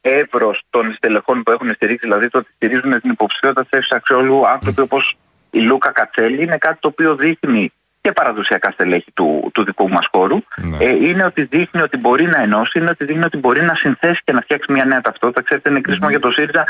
εύρος 0.00 0.62
των 0.70 0.94
στελεχών 0.94 1.42
που 1.42 1.50
έχουν 1.50 1.74
στηρίξει, 1.74 2.06
δηλαδή 2.06 2.28
το 2.28 2.38
ότι 2.38 2.50
στηρίζουν 2.54 3.00
την 3.00 3.10
υποψηφιότητα 3.10 3.60
της 3.60 3.70
θέσης 3.70 3.92
Αξιόγλου 3.92 4.48
άνθρωποι 4.48 4.80
όπως 4.80 5.16
η 5.50 5.60
Λούκα 5.60 5.90
Κατσέλη, 5.90 6.42
είναι 6.42 6.58
κάτι 6.58 6.78
το 6.80 6.88
οποίο 6.88 7.16
δείχνει 7.16 7.72
και 8.00 8.12
παραδοσιακά 8.12 8.70
στελέχη 8.70 9.12
του, 9.12 9.50
του 9.54 9.64
δικού 9.64 9.88
μας 9.88 10.08
χώρου. 10.12 10.38
Ναι. 10.56 10.84
Ε, 10.84 10.90
είναι 10.90 11.24
ότι 11.24 11.44
δείχνει 11.44 11.80
ότι 11.80 11.96
μπορεί 11.96 12.26
να 12.26 12.42
ενώσει, 12.42 12.78
είναι 12.78 12.90
ότι 12.90 13.04
δείχνει 13.04 13.24
ότι 13.24 13.36
μπορεί 13.36 13.62
να 13.62 13.74
συνθέσει 13.74 14.20
και 14.24 14.32
να 14.32 14.40
φτιάξει 14.40 14.72
μια 14.72 14.84
νέα 14.84 15.00
ταυτότητα. 15.00 15.42
Ξέρετε, 15.42 15.70
είναι 15.70 15.80
κρίσιμο 15.80 16.08
για 16.10 16.20
το 16.20 16.30
ΣΥΡΙΖΑ 16.30 16.64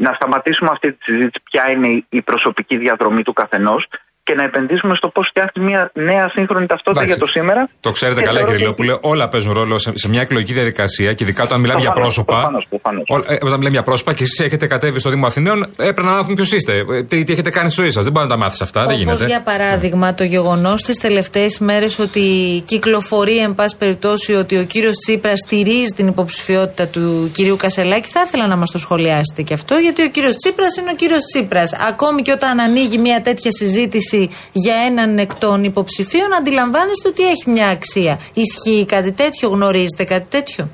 να 0.00 0.12
σταματήσουμε 0.12 0.70
αυτή 0.70 0.92
τη 0.92 0.98
συζήτηση, 1.04 1.42
ποια 1.50 1.70
είναι 1.70 1.88
η- 1.88 2.06
η 2.08 2.22
προσωπική 2.22 2.76
διαδρομή 2.76 3.22
του 3.22 3.32
καθενός 3.32 3.88
και 4.30 4.36
να 4.36 4.44
επενδύσουμε 4.44 4.94
στο 4.94 5.08
πώς 5.08 5.26
φτιάχνει 5.28 5.64
μια 5.64 5.90
νέα 5.94 6.26
σύγχρονη 6.34 6.66
ταυτότητα 6.66 7.02
Εντάξει. 7.04 7.18
για 7.18 7.26
το 7.26 7.30
σήμερα. 7.36 7.68
Το 7.80 7.90
ξέρετε 7.90 8.20
Και 8.20 8.26
καλά, 8.26 8.38
θεωρώ 8.38 8.52
κύριε 8.52 8.68
ότι- 8.68 8.84
Λεοπούλε, 8.86 9.12
όλα 9.12 9.28
παίζουν 9.28 9.52
ρόλο 9.52 9.78
σε, 9.78 9.90
σε 9.94 10.08
μια 10.08 10.20
εκλογική 10.20 10.52
διαδικασία 10.52 11.12
και 11.14 11.24
ειδικά 11.24 11.42
όταν 11.42 11.60
μιλάμε 11.60 11.80
για 11.80 11.90
Προφανώς, 11.90 12.14
πρόσωπα. 12.14 12.34
προφανώς, 12.38 12.66
προφανώς. 12.68 13.04
Όλα- 13.08 13.24
ε, 13.28 13.34
όταν 13.34 13.48
μιλάμε 13.56 13.68
για 13.78 13.82
πρόσωπα 13.82 14.12
και 14.14 14.22
εσείς 14.22 14.38
έχετε 14.40 14.66
κατέβει 14.66 14.98
στο 14.98 15.10
Δήμο 15.10 15.26
Αθηναίων, 15.26 15.62
ε, 15.62 15.66
πρέπει 15.76 16.02
να 16.02 16.10
μάθουμε 16.10 16.34
ποιος 16.34 16.52
είστε. 16.52 16.72
Ε, 16.90 17.02
Τι, 17.02 17.24
τι 17.24 17.32
έχετε 17.32 17.50
κάνει 17.50 17.70
στη 17.70 17.80
ζωή 17.80 17.90
σας. 17.90 18.02
Δεν 18.04 18.12
μπορεί 18.12 18.26
να 18.26 18.32
τα 18.34 18.38
μάθεις 18.38 18.60
αυτά. 18.60 18.80
δεν 18.80 18.88
Όπως 18.90 18.98
γίνεται. 19.02 19.26
για 19.26 19.42
παράδειγμα 19.42 20.14
το 20.14 20.24
γεγονός 20.24 20.82
τις 20.82 20.96
τελευταίες 20.98 21.58
μέρες 21.58 21.98
ότι 21.98 22.24
κυκλοφορεί, 22.64 23.38
εν 23.38 23.54
πάση 23.54 23.76
περιπτώσει, 23.76 24.32
ότι 24.34 24.56
ο 24.58 24.64
κύριος 24.64 24.96
Τσίπρας 24.96 25.38
στηρίζει 25.46 25.92
την 25.96 26.06
υποψηφιότητα 26.06 26.86
του 26.86 27.30
κυρίου 27.34 27.56
Κασελάκη. 27.56 28.08
Θα 28.08 28.22
ήθελα 28.26 28.46
να 28.46 28.56
μας 28.56 28.70
το 28.70 28.78
σχολιάσετε 28.78 29.42
και 29.42 29.54
αυτό, 29.54 29.74
γιατί 29.74 30.02
ο 30.02 30.08
κύριος 30.08 30.36
Τσίπρας 30.36 30.76
είναι 30.76 30.90
ο 30.90 30.94
κύριος 30.94 31.22
Τσίπρας. 31.32 31.72
Ακόμη 31.88 32.22
και 32.22 32.32
όταν 32.32 32.60
ανοίγει 32.60 32.98
μια 32.98 33.20
τέτοια 33.22 33.50
συζήτηση 33.50 34.19
για 34.52 34.74
έναν 34.88 35.18
εκ 35.18 35.34
των 35.34 35.64
υποψηφίων, 35.64 36.34
αντιλαμβάνεστε 36.34 37.08
ότι 37.08 37.22
έχει 37.28 37.50
μια 37.50 37.68
αξία. 37.68 38.20
Ισχύει 38.32 38.84
κάτι 38.86 39.12
τέτοιο, 39.12 39.48
γνωρίζετε 39.48 40.04
κάτι 40.04 40.26
τέτοιο; 40.30 40.68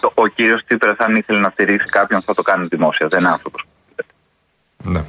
Το- 0.00 0.12
Ο 0.14 0.26
κύριος 0.26 0.62
Τσίπρα, 0.66 0.94
αν 0.98 1.16
ήθελε 1.16 1.38
να 1.38 1.50
στηρίξει 1.50 1.86
κάποιον, 1.86 2.22
θα 2.22 2.34
το 2.34 2.42
κάνει 2.42 2.66
δημόσια. 2.70 3.06
Δεν 3.08 3.20
είναι 3.20 3.28
άνθρωπος. 3.28 3.62
Ναι. 4.82 5.02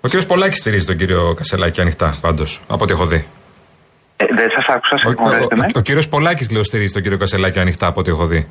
Ο 0.00 0.06
κύριος 0.08 0.26
Πολάκης 0.26 0.58
στηρίζει 0.58 0.86
τον 0.86 0.96
κύριο 0.96 1.34
Κασελάκη 1.34 1.80
ανοιχτά, 1.80 2.14
πάντως, 2.20 2.60
από 2.68 2.84
ό,τι 2.84 2.92
έχω 2.92 3.06
δει. 3.06 3.26
Ε, 4.16 4.24
δεν 4.36 4.50
σας 4.50 4.64
άκουσα, 4.68 4.94
Ο, 4.96 5.08
ο, 5.08 5.10
συγχωρέστε 5.10 5.56
με. 5.56 5.64
ο, 5.64 5.78
ο 5.78 5.80
κύριος 5.80 6.08
Πολάκης, 6.08 6.50
λέω, 6.50 6.62
στηρίζει 6.64 6.92
τον 6.92 7.02
κύριο 7.02 7.18
Κασελάκη 7.18 7.58
ανοιχτά, 7.58 7.86
από 7.86 8.00
ό,τι 8.00 8.10
έχω 8.10 8.26
δει. 8.26 8.48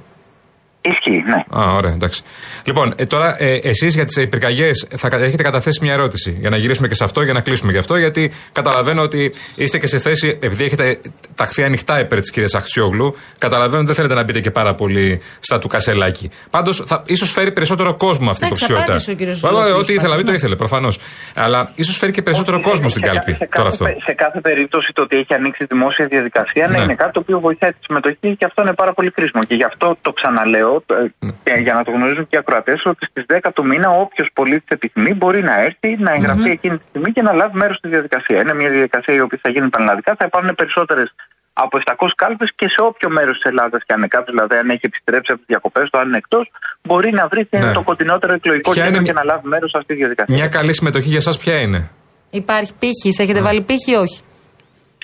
Ισχύει, 0.86 1.24
ναι. 1.28 1.60
Α, 1.62 1.74
ωραία, 1.76 1.92
εντάξει. 1.92 2.22
Λοιπόν, 2.64 2.94
ε, 2.98 3.06
τώρα 3.06 3.36
ε, 3.40 3.60
εσείς 3.64 3.94
για 3.96 4.06
τις 4.06 4.28
πυρκαγιές 4.30 4.88
θα 4.96 5.10
κα- 5.10 5.18
έχετε 5.18 5.44
καταθέσει 5.44 5.80
μια 5.82 5.94
ερώτηση. 5.94 6.38
Για 6.40 6.50
να 6.50 6.58
γυρίσουμε 6.58 6.88
και 6.88 6.96
σε 6.96 7.04
αυτό, 7.04 7.22
για 7.24 7.34
να 7.34 7.42
κλείσουμε 7.42 7.72
γι' 7.72 7.78
αυτό, 7.78 7.96
γιατί 7.98 8.32
καταλαβαίνω 8.52 9.02
ότι 9.02 9.34
είστε 9.56 9.78
και 9.80 9.88
σε 9.88 10.00
θέση, 10.00 10.38
επειδή 10.42 10.64
έχετε 10.64 11.00
ταχθεί 11.36 11.64
ανοιχτά 11.64 12.00
υπέρ 12.00 12.20
της 12.20 12.32
κυρίας 12.32 12.54
Αχτσιόγλου, 12.56 13.16
καταλαβαίνω 13.38 13.78
ότι 13.78 13.86
δεν 13.86 13.96
θέλετε 13.96 14.14
να 14.14 14.24
μπείτε 14.24 14.40
και 14.40 14.52
πάρα 14.52 14.74
πολύ 14.76 15.22
στα 15.40 15.60
του 15.60 15.68
κασελάκι. 15.68 16.30
Πάντως, 16.50 16.84
ίσως 17.06 17.32
φέρει 17.32 17.52
περισσότερο 17.52 17.96
κόσμο 17.96 18.30
αυτή 18.30 18.44
η 18.44 18.46
Εντάξει, 18.48 18.64
υποψηφιότητα. 18.64 18.84
απάντησε 18.92 19.12
ο 19.12 19.16
κύριος 19.16 19.40
Βέβαια, 19.40 19.58
Λιόπουλος 19.60 19.82
Ό,τι 19.84 19.94
ήθελα, 19.94 20.08
πάντως, 20.08 20.18
μην 20.18 20.26
το 20.26 20.32
ναι. 20.32 20.38
ήθελε, 20.38 20.56
προφανώς. 20.56 21.00
Αλλά 21.36 21.72
ίσως 21.76 21.98
φέρει 21.98 22.12
και 22.12 22.22
περισσότερο 22.22 22.58
Όχι, 22.58 22.66
κόσμο 22.70 22.88
σε- 22.90 22.90
στην 22.98 23.04
σε 23.04 23.10
κάλπη. 23.10 23.32
κα- 23.32 23.38
σε 23.38 23.46
Τώρα 23.52 23.70
κάθε, 23.70 23.76
αυτό. 23.76 23.84
πε- 23.86 24.04
σε 24.10 24.14
κάθε 24.24 24.40
περίπτωση 24.42 24.90
το 24.94 25.02
ότι 25.02 25.16
έχει 25.18 25.34
ανοίξει 25.34 25.64
δημόσια 25.66 26.06
διαδικασία 26.08 26.68
ναι. 26.68 26.78
Ναι. 26.78 26.84
είναι 26.84 26.96
κάτι 26.96 27.12
το 27.12 27.20
οποίο 27.20 27.40
βοηθάει 27.40 27.72
τη 27.72 27.78
συμμετοχή 27.88 28.30
και 28.40 28.46
αυτό 28.50 28.62
είναι 28.62 28.74
πάρα 28.82 28.94
πολύ 28.98 29.12
κρίσιμο. 29.12 29.44
Και 29.44 29.56
γι' 29.56 29.68
αυτό 29.72 29.98
το 30.02 30.12
ξαναλέω, 30.20 30.73
το- 30.88 30.96
Ναι. 31.20 31.32
και 31.44 31.54
για 31.66 31.74
να 31.74 31.84
το 31.84 31.92
γνωρίζουν 31.96 32.24
και 32.30 32.36
οι 32.36 32.42
ακροατές, 32.44 32.80
ότι 32.86 33.06
στις 33.12 33.24
10 33.28 33.52
του 33.56 33.64
μήνα 33.72 33.90
όποιος 34.04 34.30
πολίτης 34.34 34.70
επιθυμεί 34.78 35.12
μπορεί 35.20 35.42
να 35.50 35.56
έρθει, 35.68 35.90
να 36.06 36.12
εγγραφει 36.18 36.50
εκείνη 36.58 36.78
τη 36.78 36.86
στιγμή 36.90 37.12
και 37.16 37.22
να 37.28 37.34
λάβει 37.40 37.56
μέρος 37.58 37.76
στη 37.82 37.88
διαδικασία. 37.96 38.38
Είναι 38.42 38.54
μια 38.54 38.70
διαδικασία 38.70 39.14
η 39.20 39.22
οποία 39.28 39.40
θα 39.42 39.50
γίνει 39.50 39.70
πανελλαδικά, 39.70 40.12
θα 40.20 40.26
υπάρχουν 40.30 40.56
περισσότερες 40.56 41.10
από 41.64 41.78
700 41.78 42.08
κάλπες 42.22 42.50
και 42.60 42.68
σε 42.70 42.80
όποιο 42.90 43.10
μέρος 43.18 43.36
της 43.40 43.46
Ελλάδας 43.52 43.82
και 43.86 43.94
αν 43.94 44.00
είναι 44.00 44.08
κάποιο, 44.16 44.32
δηλαδή 44.36 44.56
αν 44.62 44.70
έχει 44.70 44.86
επιστρέψει 44.92 45.30
από 45.32 45.40
τις 45.42 45.50
διακοπές 45.54 45.86
του, 45.90 45.98
αν 46.00 46.08
είναι 46.08 46.18
εκτός, 46.18 46.46
μπορεί 46.88 47.12
να 47.20 47.28
βρει 47.32 47.46
και 47.46 47.58
Ναι. 47.58 47.74
το 47.74 47.82
κοντινότερο 47.90 48.34
εκλογικό 48.34 48.72
Ποια 48.72 48.84
κέντρο 48.84 48.98
είναι- 48.98 49.08
και 49.10 49.14
να 49.20 49.24
λάβει 49.24 49.48
μέρος 49.48 49.70
σε 49.72 49.78
αυτή 49.80 49.94
τη 49.94 50.00
διαδικασία. 50.04 50.36
Μια 50.38 50.48
καλή 50.48 50.74
συμμετοχή 50.74 51.08
για 51.08 51.18
εσάς 51.18 51.38
ποια 51.38 51.56
είναι; 51.64 51.90
Υπάρχει 52.32 52.72
πύχης, 52.80 53.20
έχετε 53.20 53.40
Ναι. 53.40 53.46
βάλει 53.48 53.62
πύχη 53.64 53.92
ή 53.92 53.96
όχι; 53.96 54.20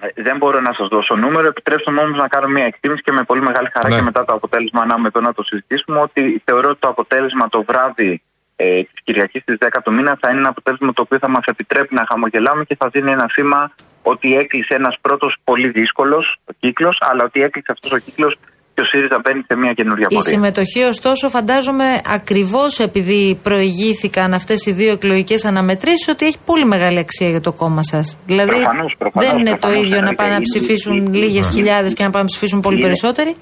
Ε, 0.01 0.21
Δεν 0.21 0.37
μπορώ 0.37 0.59
να 0.59 0.73
σας 0.73 0.87
δώσω 0.87 1.15
νούμερο. 1.15 1.47
Επιτρέψτε 1.47 1.91
μου 1.91 2.01
όμως 2.05 2.17
να 2.17 2.27
κάνω 2.27 2.47
μια 2.47 2.65
εκτίμηση 2.65 3.01
και 3.01 3.11
με 3.11 3.23
πολύ 3.23 3.41
μεγάλη 3.41 3.69
χαρά 3.73 3.89
Ναι. 3.89 3.95
και 3.95 4.01
μετά 4.01 4.25
το 4.25 4.33
αποτέλεσμα 4.33 4.81
ανάμετο 4.81 5.21
να 5.21 5.33
το 5.33 5.43
συζητήσουμε. 5.43 5.99
Ότι 5.99 6.41
θεωρώ 6.45 6.69
ότι 6.69 6.79
το 6.79 6.87
αποτέλεσμα 6.87 7.49
το 7.49 7.63
βράδυ 7.63 8.21
ε, 8.55 8.81
της 8.83 9.01
Κυριακής 9.03 9.43
της 9.43 9.55
10 9.59 9.67
του 9.83 9.93
μήνα 9.93 10.17
θα 10.21 10.29
είναι 10.29 10.39
ένα 10.39 10.49
αποτέλεσμα 10.49 10.93
το 10.93 11.01
οποίο 11.01 11.17
θα 11.17 11.27
μας 11.27 11.45
επιτρέπει 11.45 11.95
να 11.95 12.05
χαμογελάμε 12.09 12.63
και 12.63 12.75
θα 12.79 12.89
δίνει 12.89 13.11
ένα 13.11 13.27
σήμα 13.29 13.71
ότι 14.01 14.37
έκλεισε 14.37 14.73
ένας 14.73 14.97
πρώτος 15.01 15.37
πολύ 15.43 15.67
δύσκολος 15.69 16.37
κύκλος, 16.59 16.97
αλλά 17.01 17.23
ότι 17.23 17.41
έκλεισε 17.41 17.71
αυτός 17.71 17.91
ο 17.91 17.97
κύκλος 17.97 18.35
και 18.79 18.85
ο 18.85 18.87
ΣΥΡΙΖΑ 18.91 19.19
μπαίνει 19.23 19.41
σε 19.47 19.55
μια 19.55 19.73
καινούργια 19.73 20.07
Η 20.09 20.13
πορεία. 20.15 20.31
συμμετοχή, 20.31 20.81
ωστόσο, 20.83 21.29
φαντάζομαι 21.29 22.01
ακριβώς 22.17 22.79
επειδή 22.79 23.39
προηγήθηκαν 23.43 24.33
αυτές 24.33 24.65
οι 24.65 24.71
δύο 24.71 24.91
εκλογικές 24.91 25.45
αναμετρήσεις, 25.45 26.07
ότι 26.07 26.25
έχει 26.25 26.37
πολύ 26.45 26.65
μεγάλη 26.65 26.99
αξία 26.99 27.29
για 27.29 27.41
το 27.41 27.51
κόμμα 27.51 27.83
σας. 27.83 28.17
Δηλαδή, 28.25 28.49
Προφανώς, 28.49 28.95
προφανώς, 28.97 29.29
δεν 29.29 29.39
είναι 29.39 29.49
το 29.49 29.57
προφανώς, 29.57 29.79
ίδιο 29.83 29.91
να 29.91 29.97
εννοείται. 29.97 30.15
πάνε 30.21 30.29
να 30.29 30.35
Είναι- 30.35 30.45
ψηφίσουν 30.49 30.95
είναι- 30.97 31.17
λίγες 31.17 31.45
είναι- 31.45 31.55
χιλιάδες 31.55 31.93
και 31.93 32.03
να 32.03 32.09
πάνε 32.09 32.23
να 32.23 32.29
ψηφίσουν 32.29 32.59
πολύ 32.61 32.75
είναι- 32.77 32.85
περισσότεροι. 32.85 33.35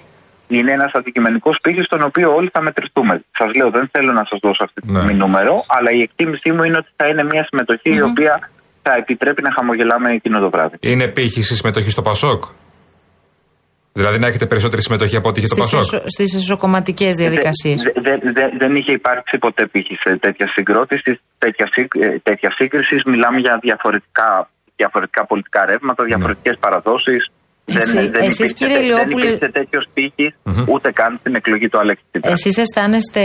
είναι 0.48 0.72
ένας 0.72 0.92
αντικειμενικός 0.94 1.56
πύχης 1.64 1.86
στον 1.86 2.02
οποίο 2.10 2.28
όλοι 2.36 2.50
θα 2.54 2.62
μετρηθούμε. 2.62 3.14
Σας 3.38 3.50
λέω, 3.56 3.70
δεν 3.70 3.90
θέλω 3.92 4.12
να 4.12 4.24
σας 4.30 4.40
δώσω 4.42 4.64
αυτή 4.64 4.82
τη 4.82 4.92
Ναι. 4.92 5.00
στιγμή 5.00 5.18
νούμερο, 5.24 5.64
αλλά 5.68 5.90
η 5.92 6.02
εκτίμησή 6.02 6.52
μου 6.52 6.64
είναι 6.64 6.78
ότι 6.78 6.90
θα 6.96 7.08
είναι 7.08 7.24
μια 7.24 7.44
συμμετοχη 7.50 7.90
η 8.00 8.02
οποία 8.02 8.50
θα 8.82 8.94
επιτρέπει 9.02 9.42
να 9.42 9.52
χαμογελάμε 9.52 10.12
εκείνο 10.12 10.40
το 10.40 10.50
βράδυ. 10.50 10.76
Είναι 10.80 11.08
πύχη 11.08 11.40
η 11.40 11.44
συμμετοχή 11.44 11.90
στο 11.90 12.02
Πασόκ. 12.02 12.44
Δηλαδή 14.00 14.18
να 14.20 14.28
έχετε 14.28 14.46
περισσότερη 14.46 14.82
συμμετοχή 14.82 15.16
από 15.16 15.28
ό,τι 15.30 15.40
είχε 15.40 15.48
το 15.48 15.56
Πασόκ. 15.56 16.02
Στις 16.16 16.34
εσωκομματικές 16.36 17.16
διαδικασίες. 17.16 17.82
Δε- 17.82 18.02
δε- 18.02 18.32
δε- 18.38 18.54
δεν 18.58 18.76
είχε 18.76 18.92
υπάρξει 18.92 19.38
ποτέ 19.38 19.64
πύχης 19.68 20.00
σε 20.00 20.18
τέτοια 20.26 20.48
συγκρότηση, 20.56 21.20
τέτοια, 21.38 21.68
σύγκ- 21.72 21.96
ε, 22.02 22.20
τέτοια 22.24 22.52
σύγκριση. 22.60 22.96
Μιλάμε 23.06 23.40
για 23.40 23.60
διαφορετικά, 23.62 24.50
διαφορετικά 24.76 25.26
πολιτικά 25.26 25.66
ρεύματα, 25.66 26.04
διαφορετικές 26.04 26.56
παραδόσεις. 26.60 27.22
Εσύ- 27.76 28.12
εσείς, 28.22 28.54
κύριε 28.54 28.78
δεν 28.78 28.86
Λιόπουλε- 28.86 29.26
υπήρξε 29.26 29.52
τέτοιο 29.52 29.82
πύχη 29.94 30.34
Μμμ. 30.44 30.64
ούτε 30.68 30.92
καν 30.92 31.18
στην 31.20 31.36
εκλογή 31.36 31.70
του 31.70 31.80
Αλέξη 31.80 32.04
Τσίπρα. 32.12 32.32
Εσείς 32.32 32.58
αισθάνεστε, 32.58 33.22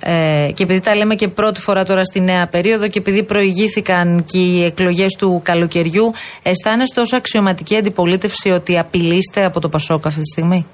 ε, 0.00 0.48
και 0.54 0.62
επειδή 0.62 0.80
τα 0.80 0.94
λέμε 0.96 1.14
και 1.14 1.28
πρώτη 1.28 1.60
φορά 1.60 1.84
τώρα 1.84 2.04
στη 2.04 2.20
νέα 2.20 2.46
περίοδο 2.46 2.88
και 2.88 2.98
επειδή 2.98 3.22
προηγήθηκαν 3.22 4.24
και 4.24 4.38
οι 4.38 4.64
εκλογές 4.64 5.12
του 5.18 5.40
καλοκαιριού, 5.44 6.12
αισθάνεστε 6.42 7.00
ως 7.00 7.12
αξιωματική 7.12 7.76
αντιπολίτευση 7.76 8.50
ότι 8.50 8.78
απειλείστε 8.78 9.44
από 9.44 9.60
το 9.60 9.68
Πασόκ 9.68 10.06
αυτή 10.06 10.20
τη 10.20 10.26
στιγμή; 10.32 10.66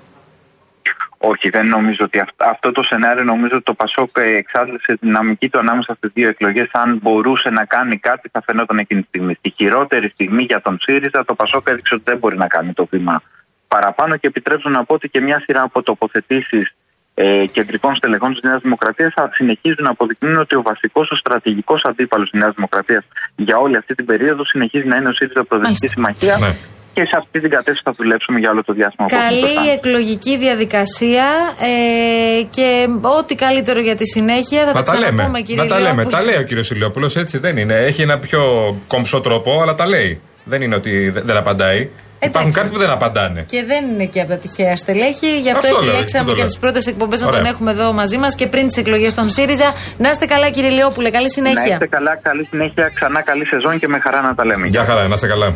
Όχι, 1.22 1.48
δεν 1.50 1.66
νομίζω 1.66 2.04
ότι 2.04 2.18
αυ- 2.18 2.42
αυτό 2.42 2.72
το 2.72 2.82
σενάριο 2.82 3.24
νομίζω 3.24 3.54
ότι 3.54 3.64
το 3.64 3.74
Πασόκ 3.74 4.10
ε, 4.18 4.36
εξάντλησε 4.36 4.92
τη 4.92 5.06
δυναμική 5.06 5.48
του 5.48 5.58
ανάμεσα 5.58 5.94
στις 5.94 6.10
δύο 6.14 6.28
εκλογές. 6.28 6.68
Αν 6.72 6.98
μπορούσε 7.02 7.50
να 7.50 7.64
κάνει 7.64 7.96
κάτι, 7.98 8.28
θα 8.32 8.42
φαινόταν 8.46 8.78
εκείνη 8.78 9.00
τη 9.00 9.06
στιγμή. 9.06 9.34
Στη 9.34 9.52
χειρότερη 9.56 10.08
στιγμή 10.08 10.42
για 10.42 10.60
τον 10.60 10.78
ΣΥΡΙΖΑ, 10.80 11.24
το 11.24 11.34
Πασόκ 11.34 11.68
έδειξε 11.68 11.94
ότι 11.94 12.02
δεν 12.06 12.18
μπορεί 12.18 12.36
να 12.36 12.46
κάνει 12.46 12.72
το 12.72 12.86
βήμα 12.90 13.22
παραπάνω 13.68 14.16
και 14.16 14.26
επιτρέψω 14.26 14.68
να 14.68 14.84
πω 14.84 14.94
ότι 14.94 15.08
και 15.08 15.20
μια 15.20 15.40
σειρά 15.40 15.62
από 15.62 15.82
τοποθετήσεις 15.82 16.74
ε, 17.14 17.46
κεντρικών 17.46 17.94
στελεχών 17.94 18.30
της 18.32 18.42
Νέας 18.42 18.60
Δημοκρατίας 18.62 19.12
θα 19.14 19.30
συνεχίζουν 19.32 19.84
να 19.84 19.90
αποδεικνύουν 19.90 20.36
ότι 20.36 20.54
ο 20.54 20.62
βασικός, 20.62 21.10
ο 21.10 21.16
στρατηγικός 21.16 21.84
αντίπαλος 21.84 22.30
της 22.30 22.40
Νέας 22.40 22.54
Δημοκρατίας 22.54 23.04
για 23.36 23.56
όλη 23.56 23.76
αυτή 23.76 23.94
την 23.94 24.04
περίοδο 24.06 24.44
συνεχίζει 24.44 24.86
να 24.86 24.96
είναι 24.96 25.08
ο 25.08 25.12
ΣΥΡΙΖΑ 25.12 25.44
Προοδευτική 25.44 25.98
Μάλιστα. 26.00 26.22
Συμμαχία. 26.22 26.48
Ναι. 26.48 26.54
Και 26.92 27.04
σε 27.04 27.16
αυτή 27.16 27.40
την 27.40 27.50
κατεύθυνση 27.50 27.80
θα 27.84 27.92
δουλέψουμε 27.96 28.38
για 28.38 28.50
όλο 28.50 28.64
το 28.64 28.72
διάστημα 28.72 29.06
που 29.06 29.14
έχουμε 29.14 29.30
μπροστά 29.40 29.54
Καλή 29.54 29.66
μας. 29.66 29.74
εκλογική 29.76 30.38
διαδικασία 30.38 31.26
ε, 31.60 32.42
και 32.42 32.86
ό,τι 33.18 33.34
καλύτερο 33.34 33.80
για 33.80 33.94
τη 33.94 34.06
συνέχεια. 34.06 34.60
Θα 34.60 34.66
Να 34.66 34.72
τα 34.72 34.82
τα 34.82 34.94
λέμε. 34.94 35.06
ξαναπούμε, 35.06 35.40
κύριε 35.40 35.62
Να 35.62 35.68
τα 35.68 35.78
λέμε. 35.80 36.02
Λιόπουλε. 36.02 36.16
Τα 36.16 36.22
λέει 36.22 36.36
ο 36.36 36.42
κύριος 36.42 36.70
Ηλιόπουλος, 36.70 37.16
έτσι 37.16 37.38
δεν 37.38 37.56
είναι. 37.56 37.74
Έχει 37.74 38.02
ένα 38.02 38.18
πιο 38.18 38.40
κομψό 38.86 39.20
τρόπο, 39.20 39.60
αλλά 39.62 39.74
τα 39.74 39.86
λέει. 39.86 40.20
Δεν 40.44 40.62
είναι 40.62 40.74
ότι 40.74 41.10
δεν 41.10 41.22
δεν 41.26 41.36
απαντάει. 41.36 41.88
Υπάρχουν 42.22 42.40
Εντάξει. 42.40 42.56
κάποιοι 42.58 42.72
που 42.72 42.78
δεν 42.84 42.90
απαντάνε. 42.90 43.44
Και 43.48 43.64
δεν 43.64 43.84
είναι 43.88 44.04
και 44.06 44.20
από 44.20 44.28
τα 44.30 44.36
τυχαία 44.36 44.76
στελέχη. 44.76 45.38
Γι' 45.40 45.50
αυτό, 45.50 45.66
Αυτό 45.66 45.80
λέω, 45.80 45.90
επιλέξαμε 45.90 46.22
αυτό 46.22 46.32
και 46.32 46.38
λέω. 46.38 46.46
τις 46.46 46.58
πρώτες 46.58 46.86
εκπομπές 46.86 47.20
να 47.20 47.26
Ωραία. 47.26 47.40
τον 47.42 47.50
έχουμε 47.52 47.70
εδώ 47.70 47.92
μαζί 47.92 48.18
μας 48.18 48.34
και 48.34 48.46
πριν 48.46 48.66
τις 48.66 48.76
εκλογές 48.76 49.14
των 49.14 49.28
ΣΥΡΙΖΑ. 49.30 49.72
Να 49.98 50.08
είστε 50.10 50.26
καλά, 50.26 50.50
κύριε 50.50 50.70
Λιόπουλε. 50.70 51.10
Καλή 51.10 51.24
Να 51.24 51.30
συνέχεια. 51.30 51.72
είστε 51.72 51.86
καλά, 51.86 52.16
καλή 52.22 52.44
συνέχεια, 52.50 52.90
ξανά 52.94 53.22
καλή 53.22 53.46
σεζόν 53.46 53.78
και 53.78 53.88
με 53.88 53.98
χαρά 54.00 54.20
να 54.22 54.34
τα 54.34 54.44
λέμε. 54.44 54.66
Γεια 54.66 54.84
χαρά, 54.84 55.08
να 55.08 55.14
είστε 55.14 55.26
καλά. 55.26 55.54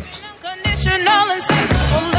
emotional 0.85 1.31
and 1.31 1.43
say, 1.43 2.14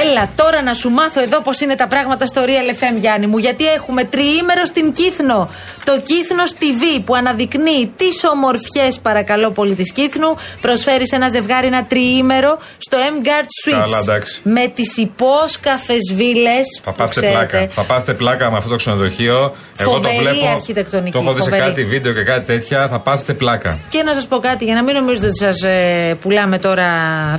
Έλα 0.00 0.28
τώρα 0.36 0.62
να 0.62 0.74
σου 0.74 0.90
μάθω 0.90 1.20
εδώ 1.20 1.40
πώς 1.40 1.60
είναι 1.60 1.74
τα 1.74 1.86
πράγματα 1.88 2.26
στο 2.26 2.42
Real 2.44 2.74
FM, 2.96 2.98
Γιάννη 3.00 3.26
μου. 3.26 3.38
Γιατί 3.38 3.66
έχουμε 3.66 4.04
τριήμερο 4.04 4.64
στην 4.64 4.92
Κύθνο. 4.92 5.50
Το 5.84 6.00
Κύθνος 6.00 6.52
TV 6.60 7.02
που 7.04 7.14
αναδεικνύει 7.14 7.92
τις 7.96 8.24
ομορφιές, 8.32 8.98
παρακαλώ 9.02 9.50
πολύ, 9.50 9.74
της 9.74 9.92
Κύθνου. 9.92 10.36
Προσφέρει 10.60 11.08
σε 11.08 11.16
ένα 11.16 11.28
ζευγάρι 11.28 11.66
ένα 11.66 11.84
τριήμερο 11.84 12.58
στο 12.78 12.96
M 13.12 13.26
Guard 13.26 13.48
Suites. 13.68 13.80
Καλά, 13.80 13.98
εντάξει. 13.98 14.40
Με 14.42 14.66
τις 14.74 14.96
υπόσκαφες 14.96 16.12
βίλες. 16.14 16.80
Θα 16.84 16.92
πάθετε 16.92 17.30
πλάκα. 17.30 17.68
Θα 17.70 17.82
πάθετε 17.82 18.14
πλάκα 18.14 18.50
με 18.50 18.56
αυτό 18.56 18.68
το 18.70 18.76
ξενοδοχείο. 18.76 19.54
Εγώ 19.76 19.90
το 19.92 19.96
Φοβερή 19.96 20.18
βλέπω. 20.18 20.46
αρχιτεκτονική, 20.48 21.10
Το 21.12 21.18
έχω 21.22 21.32
δει 21.32 21.42
σε 21.42 21.48
φοβερή. 21.50 21.68
κάτι 21.68 21.84
βίντεο 21.84 22.12
και 22.12 22.22
κάτι 22.22 22.46
τέτοια. 22.46 22.88
Θα 22.88 22.98
πάθετε 23.00 23.34
πλάκα. 23.34 23.80
Και 23.88 24.02
να 24.02 24.14
σας 24.14 24.26
πω 24.26 24.38
κάτι, 24.38 24.64
για 24.64 24.74
να 24.74 24.82
μην 24.82 24.94
νομίζετε 24.94 25.26
ότι 25.26 25.36
σας 25.36 25.62
ε, 25.62 26.14
πουλάμε 26.20 26.58
τώρα 26.58 26.86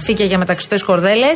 φύκια 0.03 0.25
για 0.25 0.37
μεταξωτές 0.37 0.83
κορδέλε. 0.83 1.27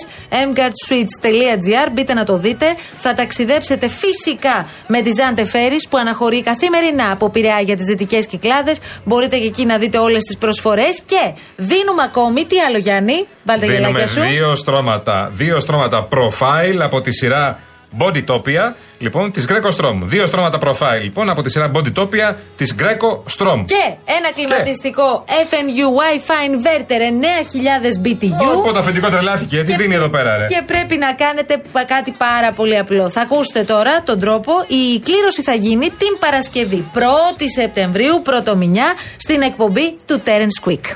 mguardsweets.gr, 1.07 1.91
μπείτε 1.93 2.13
να 2.13 2.23
το 2.23 2.37
δείτε. 2.37 2.65
Θα 2.97 3.13
ταξιδέψετε 3.13 3.87
φυσικά 3.89 4.67
με 4.87 5.01
τη 5.01 5.11
Ζάντε 5.11 5.45
Φέρις 5.45 5.87
που 5.87 5.97
αναχωρεί 5.97 6.43
καθημερινά 6.43 7.11
από 7.11 7.29
Πειραιά 7.29 7.59
για 7.59 7.75
τις 7.75 7.85
δυτικές 7.85 8.25
κυκλάδες. 8.27 8.77
Μπορείτε 9.03 9.37
και 9.37 9.45
εκεί 9.45 9.65
να 9.65 9.77
δείτε 9.77 9.97
όλες 9.97 10.23
τις 10.23 10.37
προσφορές. 10.37 11.01
Και 11.05 11.33
δίνουμε 11.55 12.03
ακόμη, 12.03 12.45
τι 12.45 12.59
άλλο 12.59 12.77
Γιάννη, 12.77 13.27
βάλτε 13.43 13.65
τα 13.65 13.71
Δίνουμε 13.71 13.87
γελάκια 13.89 14.07
σου. 14.07 14.21
δύο 14.21 14.55
στρώματα, 14.55 15.29
δύο 15.33 15.59
στρώματα 15.59 16.07
profile 16.11 16.79
από 16.81 17.01
τη 17.01 17.11
σειρά 17.11 17.59
Bodytopia, 17.98 18.74
λοιπόν, 19.00 19.32
της 19.32 19.46
Greco 19.50 19.72
Strom. 19.77 19.96
Δύο 20.03 20.25
στρώματα 20.25 20.60
profile, 20.63 21.01
λοιπόν, 21.01 21.29
από 21.29 21.41
τη 21.41 21.50
σειρά 21.51 21.72
Bodytopia 21.75 22.34
της 22.58 22.75
Greco 22.79 23.12
Strom. 23.38 23.63
Και 23.65 23.96
ένα 24.17 24.32
κλιματιστικό 24.36 25.24
FNU 25.27 25.88
Wi-Fi 26.00 26.51
Inverter 26.53 27.01
9000 27.01 28.08
BTU. 28.08 28.56
Οπότε 28.58 28.72
το 28.72 28.79
αφεντικό 28.79 29.10
τρελάθηκε, 29.10 29.63
τι 29.63 29.75
δίνει 29.75 29.96
εδώ 29.96 30.10
πέρα, 30.10 30.38
ρε; 30.38 30.44
Και 30.46 30.62
πρέπει 30.65 30.98
να 30.98 31.13
κάνετε 31.13 31.62
πα- 31.72 31.84
κάτι 31.84 32.12
πάρα 32.12 32.51
πολύ 32.51 32.77
απλό. 32.77 33.10
Θα 33.10 33.22
ακούσετε 33.22 33.63
τώρα 33.63 34.01
τον 34.03 34.20
τρόπο. 34.20 34.51
Η 34.67 35.00
κλήρωση 35.00 35.41
θα 35.41 35.53
γίνει 35.53 35.89
την 35.89 36.17
Παρασκευή 36.20 36.91
1η 36.94 37.46
Σεπτεμβρίου, 37.56 38.22
πρωτομηνιά, 38.24 38.94
στην 39.17 39.41
εκπομπή 39.41 39.98
του 40.06 40.22
Terence 40.25 40.70
Quick. 40.70 40.96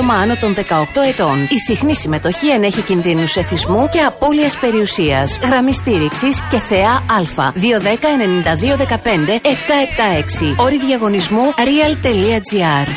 άτομα 0.00 0.14
άνω 0.14 0.36
των 0.36 0.54
18 0.54 0.60
ετών. 1.08 1.42
Η 1.42 1.58
συχνή 1.66 1.96
συμμετοχή 1.96 2.48
ενέχει 2.48 2.80
κινδύνους 2.80 3.36
εθισμού 3.36 3.88
και 3.88 4.00
απώλειας 4.00 4.56
περιουσίας. 4.56 5.38
Γραμμή 5.42 5.74
στήριξης 5.74 6.40
και 6.50 6.58
θεά 6.58 6.90
Α. 6.90 7.52
210-9215-776. 7.54 10.54
Όρη 10.56 10.78
διαγωνισμού 10.86 11.40
real.gr. 11.40 12.88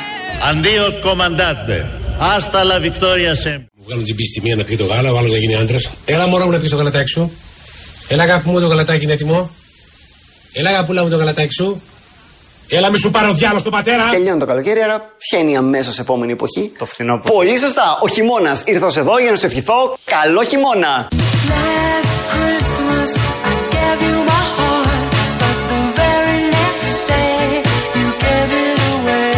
Αντίο 0.49 0.99
κομμαντάτε. 1.01 1.89
Άστα 2.35 2.63
λα 2.63 2.79
Βικτόρια 2.79 3.35
σε. 3.35 3.49
Μου 3.49 3.83
βγάλουν 3.85 4.05
την 4.05 4.15
πίστη 4.15 4.41
μία 4.41 4.55
να 4.55 4.63
πει 4.63 4.75
το 4.75 4.85
γάλα, 4.85 5.11
ο 5.11 5.17
άλλος 5.17 5.31
να 5.31 5.37
γίνει 5.37 5.55
άντρας. 5.55 5.91
Έλα 6.05 6.27
μωρό 6.27 6.45
μου 6.45 6.51
να 6.51 6.59
πεις 6.59 6.69
το 6.69 6.75
γαλατάκι 6.75 7.09
σου. 7.09 7.31
Έλα 8.07 8.23
αγάπη 8.23 8.49
μου 8.49 8.59
το 8.59 8.67
γαλατάκι 8.67 9.03
είναι 9.03 9.13
έτοιμο. 9.13 9.49
Έλα 10.53 10.69
αγαπούλα 10.69 11.03
μου 11.03 11.09
το 11.09 11.17
γαλατάκι 11.17 11.53
σου. 11.53 11.81
Έλα 12.75 12.89
μη 12.89 12.97
σου 12.97 13.11
πάρω 13.11 13.33
διάλο 13.33 13.59
στον 13.59 13.71
πατέρα. 13.71 14.03
Τελειώνει 14.11 14.39
το 14.39 14.45
καλοκαίρι, 14.45 14.81
άρα 14.81 15.13
ποια 15.17 15.39
είναι 15.39 15.51
η 15.51 15.55
αμέσως 15.55 15.99
επόμενη 15.99 16.31
εποχή. 16.31 16.71
Το 16.77 16.85
φθινόπωρο. 16.85 17.33
Πολύ 17.33 17.57
σωστά. 17.59 17.99
Ο 18.01 18.07
χειμώνας. 18.07 18.63
Ήρθα 18.65 18.99
εδώ 18.99 19.19
για 19.19 19.31
να 19.31 19.37
σου 19.37 19.45
ευχηθώ 19.45 19.97
καλό 20.05 20.43
χειμώνα. 20.43 21.07
Last 21.49 22.13
Christmas 22.31 23.11
I 23.51 23.53
gave 23.75 23.99
you 24.09 24.17
my 24.31 24.45
heart, 24.57 25.11
but 25.41 25.57
the 25.71 25.81
very 26.01 26.39
next 26.57 26.95
day 27.13 27.41
you 27.99 28.07
gave 28.25 28.49
it 28.65 28.77
away. 28.93 29.35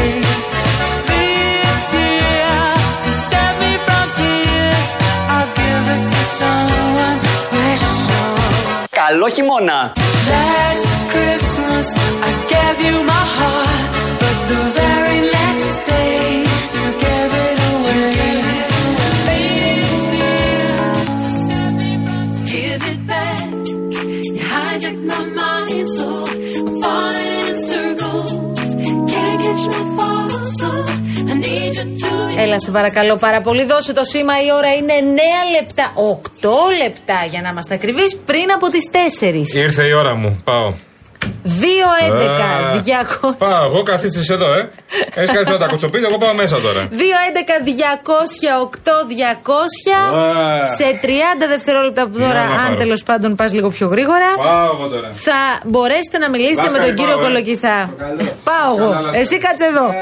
This 1.09 1.83
year, 1.99 2.57
to 3.05 3.11
save 3.29 3.55
me 3.63 3.71
from 3.85 4.05
tears, 4.17 4.87
I'll 5.33 5.51
give 5.61 5.85
it 5.95 6.03
to 6.13 6.21
someone 6.39 7.19
special. 7.45 7.95
Καλό 8.89 9.27
χειμώνα. 9.35 9.93
Έλα, 32.37 32.59
σε 32.59 32.71
παρακαλώ 32.71 33.15
πάρα 33.15 33.41
πολύ. 33.41 33.65
Δώσε 33.65 33.93
το 33.93 34.03
σήμα. 34.03 34.33
Η 34.43 34.51
ώρα 34.57 34.73
είναι 34.73 34.93
9 34.93 35.61
λεπτά. 35.61 35.93
8 35.95 36.49
λεπτά 36.83 37.25
για 37.29 37.41
να 37.41 37.49
είμαστε 37.49 37.73
ακριβείς 37.73 38.15
πριν 38.25 38.51
από 38.51 38.69
τις 38.69 38.89
4. 38.91 39.55
Ήρθε 39.55 39.83
η 39.83 39.91
ώρα 39.91 40.15
μου. 40.15 40.41
Πάω. 40.43 40.73
2-11-200. 41.45 43.35
Πάω, 43.37 43.65
εγώ 43.65 43.83
καθίστε 43.83 44.33
εδώ, 44.33 44.53
ε. 44.53 44.69
Έχεις 45.13 45.31
κάτι 45.31 45.51
να 45.51 45.57
τα 45.57 45.67
κοτσοπείτε, 45.67 46.07
εγώ 46.07 46.17
πάω 46.17 46.33
μέσα 46.33 46.59
τώρα. 46.61 46.87
2-11-200-8-200 46.91 46.95
σε 50.77 50.99
30 51.03 51.07
δευτερόλεπτα 51.49 52.07
που 52.07 52.19
τώρα, 52.19 52.43
Ναι, 52.43 52.49
να 52.53 52.59
αν 52.61 52.65
πάρω. 52.65 52.75
τέλος 52.75 53.03
πάντων 53.03 53.35
πας 53.35 53.53
λίγο 53.53 53.69
πιο 53.69 53.87
γρήγορα, 53.87 54.35
Πάω 54.37 54.71
εγώ 54.77 54.87
τώρα. 54.87 55.11
θα 55.13 55.59
μπορέσετε 55.65 56.17
να 56.17 56.29
μιλήσετε 56.29 56.61
με 56.61 56.67
Λάσκαρη, 56.67 56.87
τον 56.87 56.95
κύριο 56.95 57.15
πάω, 57.15 57.23
ε. 57.23 57.27
Κολοκυθά. 57.27 57.93
καλό. 57.97 58.17
Πάω 58.43 58.75
Καλά, 58.75 58.89
εγώ. 58.89 58.93
Λάσκαρη. 59.01 59.19
Εσύ 59.19 59.37
κάτσε 59.37 59.65
εδώ. 59.65 59.93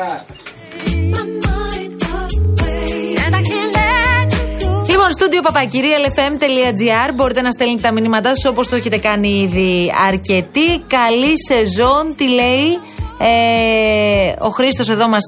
Λοιπόν, 5.06 5.22
στούντιο 5.22 5.42
παπακυρίαλεφm.gr 5.42 7.14
μπορείτε 7.14 7.42
να 7.42 7.52
στέλνετε 7.52 7.82
τα 7.82 7.92
μηνύματά 7.92 8.28
σας 8.28 8.46
όπως 8.46 8.68
το 8.68 8.76
έχετε 8.76 8.98
κάνει 8.98 9.28
ήδη 9.28 9.94
αρκετοί. 10.08 10.84
Καλή 10.88 11.34
σεζόν, 11.48 12.16
τι 12.16 12.28
λέει. 12.30 12.80
Ε, 13.18 14.34
ο 14.40 14.50
Χρήστος 14.50 14.90
εδώ 14.90 15.08
μας 15.08 15.24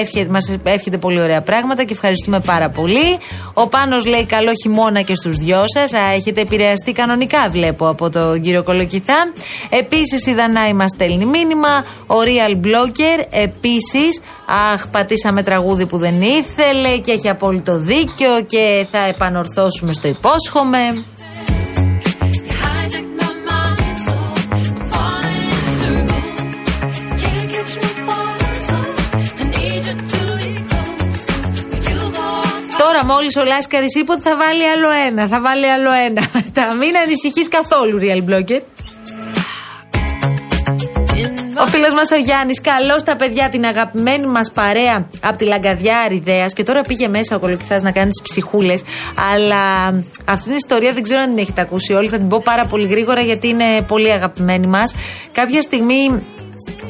εύχεται, 0.00 0.30
μας 0.30 0.52
εύχεται 0.62 0.98
πολύ 0.98 1.20
ωραία 1.20 1.42
πράγματα 1.42 1.84
και 1.84 1.92
ευχαριστούμε 1.92 2.40
πάρα 2.40 2.68
πολύ. 2.68 3.18
Ο 3.54 3.68
Πάνος 3.68 4.06
λέει 4.06 4.24
καλό 4.26 4.50
χειμώνα 4.62 5.00
και 5.00 5.14
στους 5.14 5.36
δυο 5.36 5.64
σας. 5.66 5.92
Έχετε 6.16 6.40
επηρεαστεί 6.40 6.92
κανονικά, 6.92 7.48
βλέπω, 7.50 7.88
από 7.88 8.10
τον 8.10 8.40
κύριο 8.40 8.62
Κολοκυθά. 8.62 9.32
Επίσης, 9.68 10.26
η 10.26 10.34
Δανάη 10.34 10.72
μας 10.72 10.90
στέλνει 10.90 11.24
μήνυμα. 11.24 11.84
Ο 12.06 12.16
Real 12.24 12.66
Blogger 12.66 13.24
επίσης. 13.30 14.20
Αχ, 14.72 14.88
πατήσαμε 14.88 15.42
τραγούδι 15.42 15.86
που 15.86 15.98
δεν 15.98 16.22
ήθελε 16.22 16.96
και 16.96 17.12
έχει 17.12 17.28
απόλυτο 17.28 17.78
δίκιο 17.78 18.42
και 18.46 18.86
θα 18.90 19.04
επανορθώσουμε 19.04 19.92
στο 19.92 20.08
υπόσχομαι. 20.08 21.04
Μόλις 33.12 33.36
ο 33.36 33.44
Λάσκαρης 33.44 33.94
είπε 33.94 34.12
ότι 34.12 34.22
θα 34.22 34.36
βάλει 34.36 34.64
άλλο 34.74 34.90
ένα, 35.06 35.28
θα 35.28 35.40
βάλει 35.40 35.70
άλλο 35.70 35.92
ένα. 36.06 36.22
Τα 36.58 36.74
μην 36.80 36.96
ανησυχείς 36.96 37.48
καθόλου, 37.48 37.98
Real 38.04 38.22
Blogger. 38.28 38.60
Ο 41.62 41.66
φίλος 41.66 41.92
μας 41.92 42.10
ο 42.10 42.16
Γιάννης, 42.16 42.60
καλώς 42.60 43.02
τα 43.02 43.16
παιδιά, 43.16 43.48
την 43.48 43.64
αγαπημένη 43.64 44.26
μας 44.26 44.50
παρέα 44.50 45.06
από 45.20 45.36
τη 45.36 45.44
Λαγκαδιά 45.44 45.98
Αριδέας. 45.98 46.52
Και 46.52 46.62
τώρα 46.62 46.82
πήγε 46.82 47.08
μέσα 47.08 47.36
ο 47.36 47.38
Κολοκυθάς 47.38 47.82
να 47.82 47.90
κάνει 47.90 48.10
τις 48.10 48.22
ψυχούλες. 48.22 48.82
Αλλά 49.32 49.86
αυτή 50.24 50.48
την 50.48 50.56
ιστορία 50.56 50.92
δεν 50.92 51.02
ξέρω 51.02 51.20
αν 51.20 51.28
την 51.28 51.38
έχετε 51.38 51.60
ακούσει 51.60 51.92
όλοι. 51.92 52.08
Θα 52.08 52.16
την 52.16 52.28
πω 52.28 52.40
πάρα 52.44 52.66
πολύ 52.66 52.86
γρήγορα 52.86 53.20
γιατί 53.20 53.48
είναι 53.48 53.82
πολύ 53.86 54.12
αγαπημένη 54.12 54.66
μας. 54.66 54.94
Κάποια 55.32 55.62
στιγμή 55.62 56.22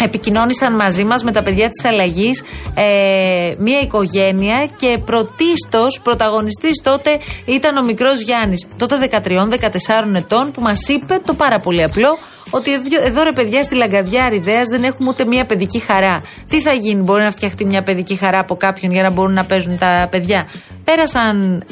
επικοινώνησαν 0.02 0.74
μαζί 0.74 1.04
μας 1.04 1.22
με 1.22 1.32
τα 1.32 1.42
παιδιά 1.42 1.68
της 1.68 1.84
αλλαγής 1.84 2.42
ε, 2.74 3.54
μια 3.58 3.80
οικογένεια 3.80 4.68
και 4.78 4.98
πρωτίστως 5.04 6.00
πρωταγωνιστής 6.02 6.80
τότε 6.82 7.18
ήταν 7.44 7.76
ο 7.76 7.82
μικρός 7.82 8.20
Γιάννης 8.20 8.66
τότε 8.76 9.08
13-14 9.24 10.14
ετών 10.14 10.50
που 10.50 10.60
μας 10.60 10.88
είπε 10.88 11.20
το 11.24 11.34
πάρα 11.34 11.60
πολύ 11.60 11.82
απλό 11.82 12.18
ότι 12.50 12.72
εδώ, 12.72 13.04
εδώ 13.04 13.22
ρε 13.22 13.32
παιδιά 13.32 13.62
στη 13.62 13.74
Λαγκαδιά 13.74 14.24
Αριδέας 14.24 14.68
δεν 14.68 14.84
έχουμε 14.84 15.08
ούτε 15.08 15.24
μια 15.24 15.44
παιδική 15.44 15.78
χαρά. 15.78 16.22
Τι 16.48 16.60
θα 16.60 16.72
γίνει, 16.72 17.02
μπορεί 17.02 17.22
να 17.22 17.30
φτιαχτεί 17.30 17.64
μια 17.64 17.82
παιδική 17.82 18.14
χαρά 18.14 18.38
από 18.38 18.54
κάποιον 18.56 18.92
για 18.92 19.02
να 19.02 19.10
μπορούν 19.10 19.32
να 19.32 19.44
παίζουν 19.44 19.78
τα 19.78 20.08
παιδιά. 20.10 20.48
Πέρασαν 20.84 21.64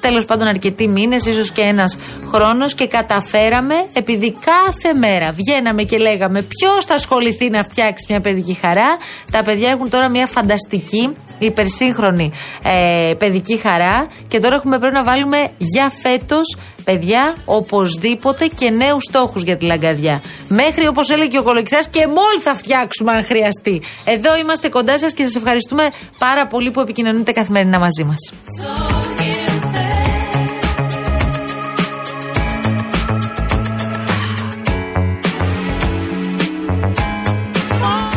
τέλος 0.00 0.24
πάντων 0.24 0.46
αρκετοί 0.46 0.88
μήνες, 0.88 1.26
ίσως 1.26 1.52
και 1.52 1.60
ένας 1.60 1.96
χρόνος 2.26 2.74
και 2.74 2.86
καταφέραμε 2.86 3.74
επειδή 3.92 4.36
κάθε 4.44 4.94
μέρα 4.94 5.32
βγαίναμε 5.32 5.82
και 5.82 5.98
λέγαμε 5.98 6.42
ποιος 6.42 6.84
θα 6.84 6.94
ασχοληθεί 6.94 7.50
να 7.50 7.64
φτιάξει 7.64 8.06
μια 8.08 8.20
παιδική 8.20 8.58
χαρά. 8.60 8.96
Τα 9.30 9.42
παιδιά 9.42 9.70
έχουν 9.70 9.90
τώρα 9.90 10.08
μια 10.08 10.26
φανταστική 10.26 11.14
υπερσύγχρονη 11.38 12.32
ε, 12.62 13.14
παιδική 13.18 13.56
χαρά 13.56 14.06
και 14.28 14.40
τώρα 14.40 14.54
έχουμε 14.54 14.78
πρέπει 14.78 14.94
να 14.94 15.04
βάλουμε 15.04 15.50
για 15.58 15.92
φέτος 16.02 16.56
παιδιά 16.84 17.34
οπωσδήποτε 17.44 18.46
και 18.46 18.70
νέους 18.70 19.02
στόχους 19.08 19.42
για 19.42 19.56
τη 19.56 19.64
Λαγκαδιά. 19.64 20.22
Μέχρι 20.48 20.86
όπως 20.86 21.10
έλεγε 21.10 21.38
ο 21.38 21.42
Κολοκυθάς 21.42 21.88
και 21.88 22.06
μόλι 22.06 22.40
θα 22.40 22.54
φτιάξουμε 22.54 23.12
αν 23.12 23.24
χρειαστεί. 23.24 23.82
Εδώ 24.04 24.36
είμαστε 24.36 24.68
κοντά 24.68 24.98
σας 24.98 25.12
και 25.12 25.22
σας 25.22 25.34
ευχαριστούμε 25.34 25.90
πάρα 26.18 26.46
πολύ 26.46 26.70
που 26.70 26.80
επικοινωνείτε 26.80 27.32
καθημερινά 27.32 27.78
μαζί 27.78 28.04
μας. 28.04 28.32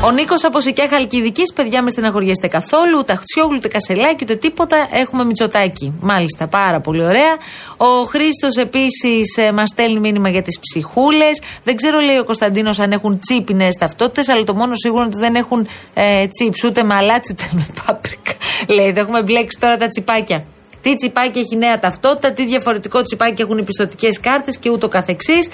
Ο 0.04 0.12
Νίκος 0.12 0.44
από 0.44 0.60
Σικιά 0.60 0.88
Χαλκιδικής, 0.88 1.54
παιδιά, 1.54 1.82
μες 1.82 1.92
στεναχωριέστε 1.92 2.48
καθόλου. 2.48 2.98
Ούτε 3.00 3.14
αχτσιόγλου, 3.14 3.56
ούτε 3.56 3.68
κασελάκι, 3.68 4.24
ούτε 4.24 4.36
τίποτα. 4.36 4.88
Έχουμε 4.92 5.24
μυτσοτάκι. 5.24 5.94
Μάλιστα, 6.00 6.48
πάρα 6.48 6.80
πολύ 6.80 7.04
ωραία. 7.04 7.36
Ο 7.78 7.86
Χρήστος 7.86 8.56
επίσης 8.56 9.38
ε, 9.38 9.52
μας 9.52 9.70
στέλνει 9.70 10.00
μήνυμα 10.00 10.30
για 10.30 10.42
τις 10.42 10.60
ψυχούλες. 10.60 11.42
Δεν 11.64 11.76
ξέρω, 11.76 12.00
λέει 12.00 12.18
ο 12.18 12.24
Κωνσταντίνος, 12.24 12.80
αν 12.80 12.92
έχουν 12.92 13.20
τσίπινες 13.20 13.76
ταυτότητες, 13.76 14.30
αλλά 14.30 14.44
το 14.44 14.54
μόνο 14.54 14.76
σίγουρο 14.76 15.02
είναι 15.02 15.12
ότι 15.14 15.22
δεν 15.22 15.36
έχουν 15.36 15.68
ε, 15.94 16.28
τσίπ, 16.28 16.54
ούτε 16.66 16.84
με 16.84 16.94
αλάτσι, 16.94 17.32
ούτε 17.32 17.50
με 17.52 17.66
πάπρικα. 17.86 18.32
λέει, 18.68 18.92
δεν 18.92 19.04
έχουμε 19.04 19.24
μπλέξει 19.24 19.58
τώρα 19.60 19.78
τα 19.78 19.88
τσιπάκια. 19.88 20.46
Τι 20.82 20.96
τσιπάκι 20.96 21.40
έχει 21.40 21.56
νέα 21.56 21.80
ταυτότητα, 21.80 22.32
τι 22.32 22.46
διαφορετικό 22.46 23.04
τσιπάκι 23.04 23.42
έχουν 23.42 23.58
οι 23.58 23.64
πιστοτικές 23.64 24.20
κάρτες 24.20 24.58
και 24.58 24.70
ούτω 24.70 24.88
καθεξής. 24.88 25.50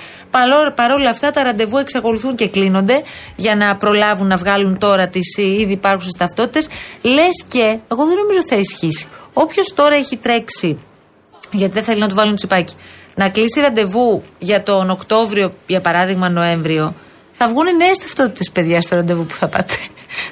Παρ' 0.75 0.91
όλα 0.91 1.09
αυτά 1.09 1.31
τα 1.31 1.43
ραντεβού 1.43 1.77
εξακολουθούν 1.77 2.35
και 2.35 2.47
κλείνονται 2.47 3.01
για 3.35 3.55
να 3.55 3.75
προλάβουν 3.75 4.27
να 4.27 4.37
βγάλουν 4.37 4.77
τώρα 4.77 5.07
τις 5.07 5.37
ήδη 5.37 5.71
υπάρχουσες 5.71 6.13
ταυτότητες. 6.17 6.67
Λες 7.01 7.43
και, 7.47 7.77
εγώ 7.91 8.05
δεν 8.05 8.15
νομίζω 8.15 8.39
ότι 8.39 8.47
θα 8.47 8.55
ισχύσει. 8.55 9.07
Όποιος 9.33 9.73
τώρα 9.75 9.95
έχει 9.95 10.17
τρέξει, 10.17 10.77
γιατί 11.51 11.73
δεν 11.73 11.83
θέλει 11.83 11.99
να 11.99 12.07
του 12.07 12.15
βάλουν 12.15 12.35
τσιπάκι, 12.35 12.73
να 13.15 13.29
κλείσει 13.29 13.59
ραντεβού 13.59 14.23
για 14.39 14.63
τον 14.63 14.89
Οκτώβριο, 14.89 15.53
για 15.67 15.81
παράδειγμα 15.81 16.29
Νοέμβριο, 16.29 16.95
θα 17.37 17.47
βγουν 17.47 17.75
νέες 17.77 17.97
ταυτότητες, 17.97 18.49
παιδιά, 18.51 18.81
στο 18.81 18.95
ραντεβού 18.95 19.25
που 19.25 19.33
θα 19.33 19.47
πάτε. 19.47 19.73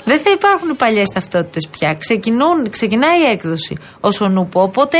Δεν 0.04 0.20
θα 0.20 0.32
υπάρχουν 0.32 0.70
οι 0.70 0.74
παλιές 0.74 1.10
ταυτότητες 1.10 1.68
πια. 1.68 1.94
Ξεκινούν, 1.94 2.70
ξεκινάει 2.70 3.20
η 3.20 3.24
έκδοση 3.24 3.78
όσο 4.00 4.28
νουπο. 4.28 4.62
Οπότε 4.62 4.98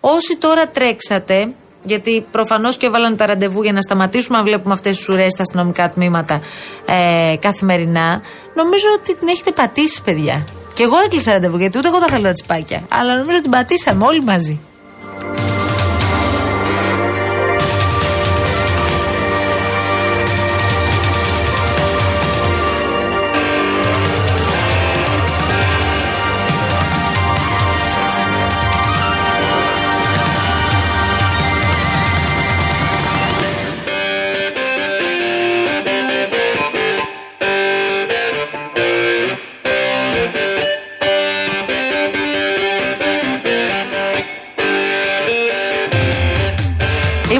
όσοι 0.00 0.36
τώρα 0.36 0.68
τρέξατε, 0.68 1.54
γιατί 1.82 2.26
προφανώς 2.30 2.76
και 2.76 2.86
έβαλαν 2.86 3.16
τα 3.16 3.26
ραντεβού 3.26 3.62
για 3.62 3.72
να 3.72 3.80
σταματήσουμε 3.80 4.38
να 4.38 4.44
βλέπουμε 4.44 4.74
αυτές 4.74 4.96
τις 4.96 5.08
ουρές 5.08 5.32
στα 5.32 5.42
αστυνομικά 5.42 5.90
τμήματα 5.90 6.40
ε, 6.86 7.36
καθημερινά, 7.36 8.20
νομίζω 8.54 8.86
ότι 8.98 9.14
την 9.14 9.28
έχετε 9.28 9.50
πατήσει, 9.50 10.02
παιδιά. 10.02 10.44
Και 10.74 10.82
εγώ 10.82 10.96
έκλεισα 11.04 11.32
ραντεβού 11.32 11.56
γιατί 11.56 11.78
ούτε 11.78 11.88
εγώ 11.88 11.98
τα 11.98 12.06
θέλω 12.06 12.22
τα 12.22 12.32
τσιπάκια. 12.32 12.80
Αλλά 12.88 13.16
νομίζω 13.16 13.38
ότι 13.38 13.48
πατήσαμε 13.48 14.04
όλοι 14.04 14.22
μαζί. 14.22 14.60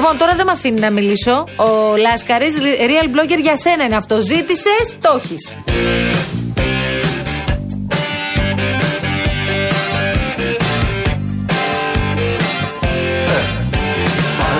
Λοιπόν, 0.09 0.21
τώρα 0.21 0.35
δεν 0.35 0.45
με 0.45 0.51
αφήνει 0.51 0.79
να 0.79 0.91
μιλήσω. 0.91 1.47
Ο 1.55 1.95
Λάσκαρη, 1.95 2.47
real 2.79 3.05
blogger 3.15 3.39
για 3.41 3.57
σένα 3.57 3.83
είναι 3.83 3.95
αυτό. 3.95 4.21
Ζήτησε, 4.21 4.69
το 5.01 5.21
έχει. 5.23 5.35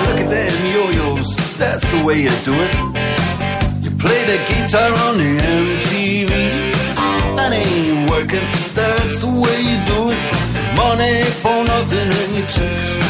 Look 0.04 0.20
at 0.24 0.30
them 0.34 0.58
yo-yos, 0.76 1.28
that's 1.60 1.86
the 1.92 2.00
way 2.06 2.18
you 2.26 2.34
do 2.48 2.54
it. 2.66 2.74
You 3.84 3.90
play 4.04 4.20
the 4.30 4.38
guitar 4.48 4.90
on 5.06 5.14
the 5.22 5.32
MTV. 5.64 6.32
That 7.38 7.50
ain't 7.62 8.10
working, 8.10 8.46
that's 8.78 9.16
the 9.24 9.32
way 9.42 9.58
you 9.68 9.78
do 9.92 10.00
it. 10.14 10.20
Money 10.80 11.16
for 11.42 11.58
nothing 11.72 12.08
and 12.20 12.32
your 12.38 12.48
chicks 12.54 13.07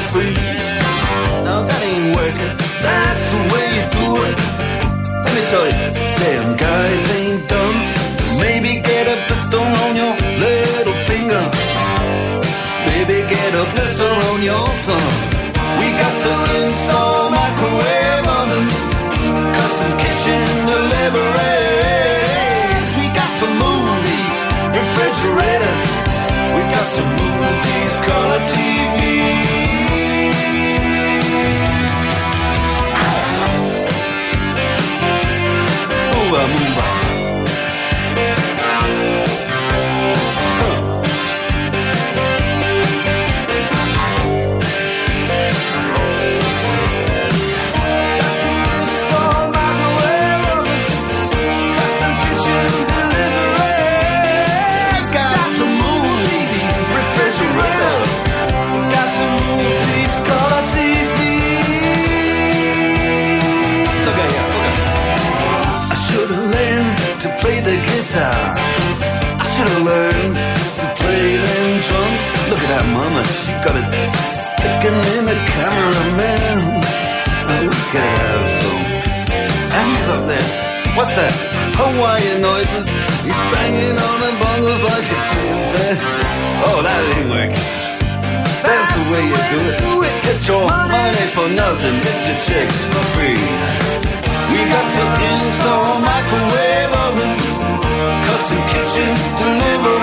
to 26.99 27.05
move 27.05 27.57
these 27.63 27.97
color 28.09 28.41
TVs. 28.51 28.78
that 81.19 81.35
Hawaiian 81.75 82.39
noises. 82.43 82.87
He's 83.27 83.43
banging 83.51 83.99
on 83.99 84.17
the 84.23 84.33
bongos 84.39 84.83
like 84.87 85.07
a 85.19 85.21
chimpanzee. 85.31 86.27
Oh, 86.63 86.79
that 86.87 87.01
ain't 87.15 87.29
working. 87.35 87.67
That's, 88.63 88.71
That's 88.71 88.91
the 88.95 89.05
way 89.11 89.23
you 89.27 89.39
do 89.51 89.61
it. 89.67 89.77
do 89.83 89.93
it. 90.07 90.15
Get 90.23 90.39
your 90.47 90.63
money. 90.63 90.95
money 90.95 91.27
for 91.35 91.49
nothing. 91.51 91.95
Get 92.07 92.19
your 92.29 92.39
chicks 92.47 92.79
for 92.93 93.05
free. 93.19 93.43
We 94.51 94.61
got 94.71 94.87
to 94.95 95.05
install 95.29 95.91
microwave 96.07 96.93
oven, 97.05 97.33
custom 98.23 98.61
kitchen 98.71 99.11
delivery. 99.43 99.98